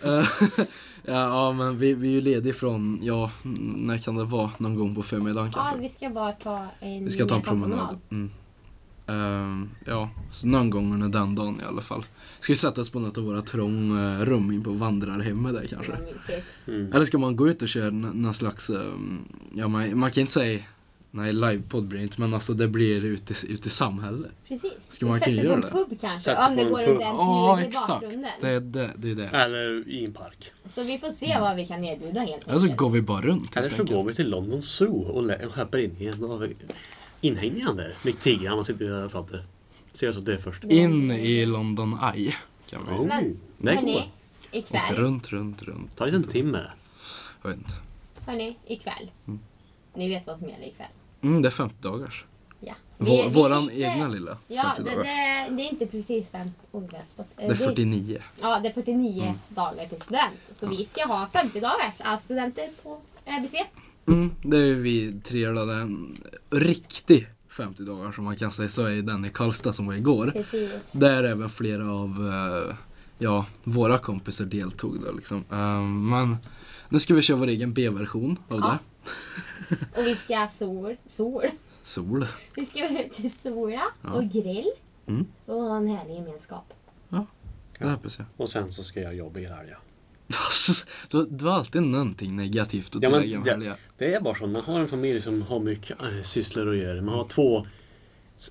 [1.04, 3.30] Eh, ja, ja, men vi, vi är ju lediga från, ja,
[3.76, 4.50] när kan det vara?
[4.58, 5.80] Någon gång på förmiddagen Ja, kanske?
[5.80, 7.98] vi ska bara ta en Vi ska ta en promenad.
[8.10, 8.30] Mm.
[9.06, 12.04] Ehm, ja, så någon gång under den dagen i alla fall.
[12.40, 15.92] Ska vi sätta oss på något av våra trånga rum in på vandrarhemmet där kanske?
[15.92, 16.46] Vad mysigt.
[16.66, 16.92] Mm.
[16.92, 19.18] Eller ska man gå ut och köra n- någon slags, ehm,
[19.54, 20.60] ja man, man kan inte säga,
[21.14, 24.30] nej livepodd blir det inte, men alltså det blir ute, i- ute i samhället.
[24.48, 24.72] Precis.
[24.90, 25.70] Ska man kunna på göra en det?
[25.70, 26.30] pub kanske.
[26.30, 27.88] Sätter Om det går runt en Ja, i exakt.
[27.88, 28.30] bakgrunden.
[28.40, 28.90] Det är det.
[28.96, 29.26] det, är det.
[29.28, 30.52] Eller i en park.
[30.64, 32.76] Så vi får se vad vi kan erbjuda helt Eller så enkelt.
[32.78, 34.10] går vi bara runt Eller helt så går enkelt.
[34.10, 36.52] vi till London Zoo och, lä- och hoppar in i en av
[37.20, 37.94] inhägnaden där.
[38.02, 39.44] Med tigrarna och sitter och pratar.
[39.92, 40.64] Ser jag så det först.
[40.64, 42.34] In i London Eye
[42.70, 42.92] kan vi.
[42.94, 43.80] Oh, Men, det går.
[43.80, 44.10] Hörni,
[44.50, 44.94] Och ikväll.
[44.96, 45.96] runt, runt, runt.
[45.96, 46.62] Ta en liten timme.
[47.42, 47.72] Jag vet inte.
[48.26, 49.10] Hörni, ikväll.
[49.26, 49.40] Mm.
[49.94, 50.86] Ni vet vad som gäller ikväll.
[51.22, 52.24] Mm, det är 50 dagars.
[52.60, 52.74] Ja.
[52.98, 55.06] Vår, våran inte- egna lilla Ja, 50 det, dagars.
[55.06, 56.50] det, det är inte precis fem...
[56.72, 58.22] Oj, jag har spott- eh, Det är 49.
[58.42, 59.34] Ja, det är 49 Mm.
[59.48, 60.40] dagar till student.
[60.50, 63.54] Så vi ska ha 50 dagar alltså studenter på ÖBC.
[64.08, 65.64] Mm, det är ju vi tre då.
[65.64, 66.18] Det är en
[66.50, 68.68] riktig 50 dagar som man kan säga.
[68.68, 70.26] Så är den i Karlstad som var igår.
[70.26, 70.70] Precis.
[70.92, 72.32] Där även flera av
[72.68, 72.74] eh,
[73.18, 75.44] ja, våra kompisar deltog då liksom.
[75.50, 76.36] Ehm, men
[76.88, 78.66] nu ska vi köra vår egen B-version av Ja.
[78.70, 78.78] det.
[79.96, 80.96] Och vi ska sol.
[81.06, 81.42] Sol.
[81.84, 82.26] Sol.
[82.56, 84.10] Vi ska ut till Sola Ja.
[84.12, 84.70] och grill.
[85.06, 85.26] Mm.
[85.46, 86.74] Och ha en härlig gemenskap.
[87.78, 88.26] Det hoppas jag.
[88.36, 89.76] Och sen så ska jag jobba i helgen.
[91.10, 93.74] Du, du har alltid någonting negativt att Ja, tillägga om det- helgen.
[93.98, 94.46] Det är bara så.
[94.46, 97.02] Man har en familj som har mycket äh, sysslor att göra.
[97.02, 97.66] Man har två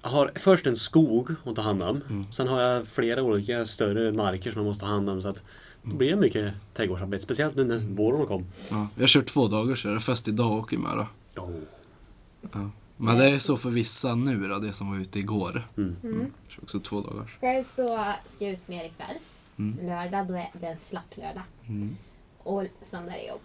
[0.01, 2.01] har först en skog att ta hand om.
[2.09, 2.25] Mm.
[2.33, 5.21] Sen har jag flera olika större marker som jag måste ta hand om.
[5.21, 5.43] Så att
[5.83, 7.23] då blir det mycket trädgårdsarbete.
[7.23, 8.45] Speciellt nu när våren kom.
[8.71, 11.05] Ja, jag har kört två dagar så är det fest idag och imorgon.
[11.37, 12.67] Oh.
[12.97, 15.67] Men det är så för vissa nu då, det som var ute igår.
[15.77, 15.95] Mm.
[16.03, 16.31] Mm.
[16.49, 17.37] Så också två dagar.
[17.41, 19.15] Själv så ska jag ut mer ikväll.
[19.57, 19.87] Mm.
[19.87, 21.43] Lördag, då är det en slapp lördag.
[21.67, 21.97] Mm.
[22.37, 23.41] Och söndag är jobb.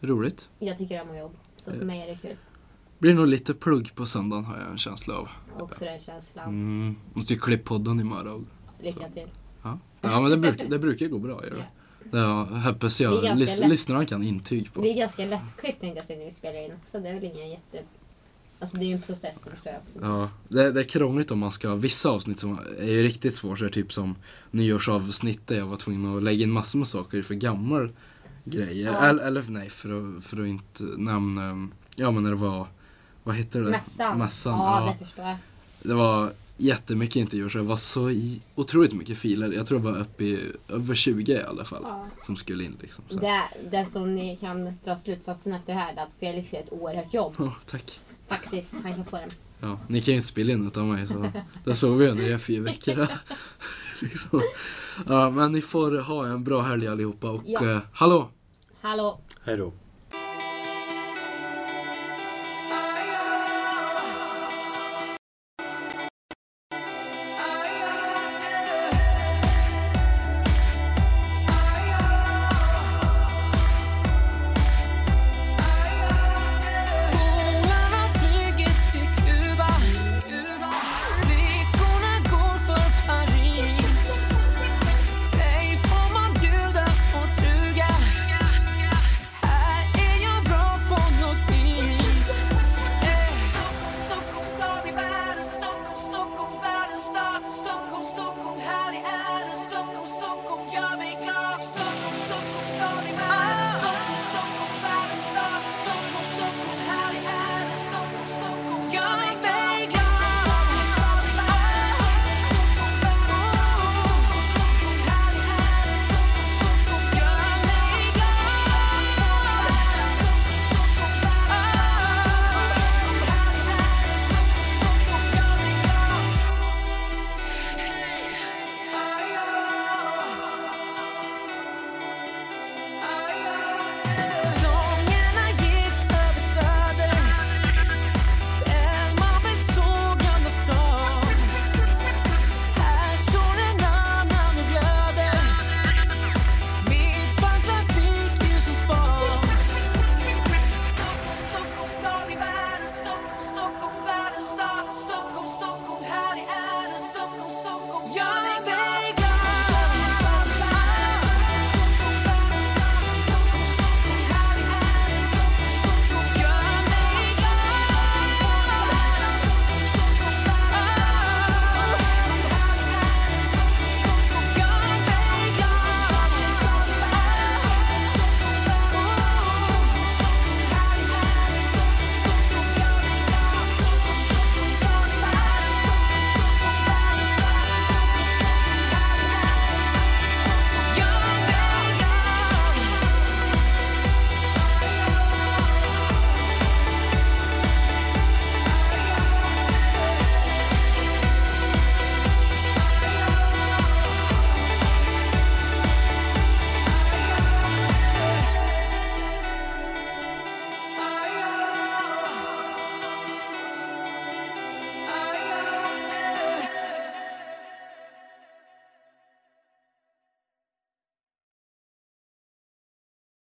[0.00, 0.48] Roligt.
[0.58, 1.34] Jag tycker om att jobba.
[1.56, 2.36] Så för mig är det kul.
[2.98, 5.28] Blir nog lite plugg på söndagen har jag en känsla av.
[5.58, 6.48] Också den känslan.
[6.48, 6.96] Mm.
[7.12, 8.46] Måste ju klippa podden imorgon.
[8.78, 9.28] Lycka till.
[10.00, 11.44] Ja, men det brukar, det brukar gå bra.
[11.44, 11.66] Gör
[12.10, 12.18] det.
[12.18, 14.80] ja, hoppas Det jag lys, lyssnarna kan intyg på.
[14.80, 17.00] Vi är ganska lättklippt tänkte jag säga när vi spelar in också.
[17.00, 17.82] Det är väl ingen jätte...
[18.58, 19.98] Alltså det är ju en process, det förstår jag också.
[20.00, 23.58] Ja, det, det är krångligt om man ska, vissa avsnitt som är ju riktigt svårt,
[23.58, 24.14] så är typ som
[24.50, 27.92] nyårsavsnittet, jag var tvungen att lägga in massor med saker för gammal
[28.44, 28.92] grejer.
[28.92, 29.06] Ja.
[29.06, 29.88] Eller, eller nej, för
[30.18, 32.66] att, för att inte nämna, ja men när det var,
[33.22, 33.70] vad heter det?
[33.70, 34.18] Mässan.
[34.18, 34.92] Mässan, ja, ja.
[34.92, 35.36] det förstår jag.
[35.82, 39.52] Det var jättemycket intervjuer så det var så i, otroligt mycket filer.
[39.52, 42.06] Jag tror det var uppe i över 20 i alla fall Ja.
[42.26, 43.04] som skulle in liksom.
[43.08, 43.16] Så.
[43.16, 46.72] Det, det som ni kan dra slutsatsen efter det här är att Felix gör ett
[46.72, 47.34] oerhört jobb.
[47.38, 48.00] Ja, tack.
[48.28, 48.72] Faktiskt.
[48.82, 49.30] Han kan få den.
[49.60, 51.30] Ja, ni kan ju inte spela in utan mig så
[51.64, 53.08] det såg vi under de fyra veckorna.
[54.00, 54.42] liksom.
[55.06, 57.70] Ja, men ni får ha en bra helg allihopa och Ja.
[57.70, 58.28] eh, hallå!
[58.80, 59.20] Hallå!
[59.44, 59.72] Hej då.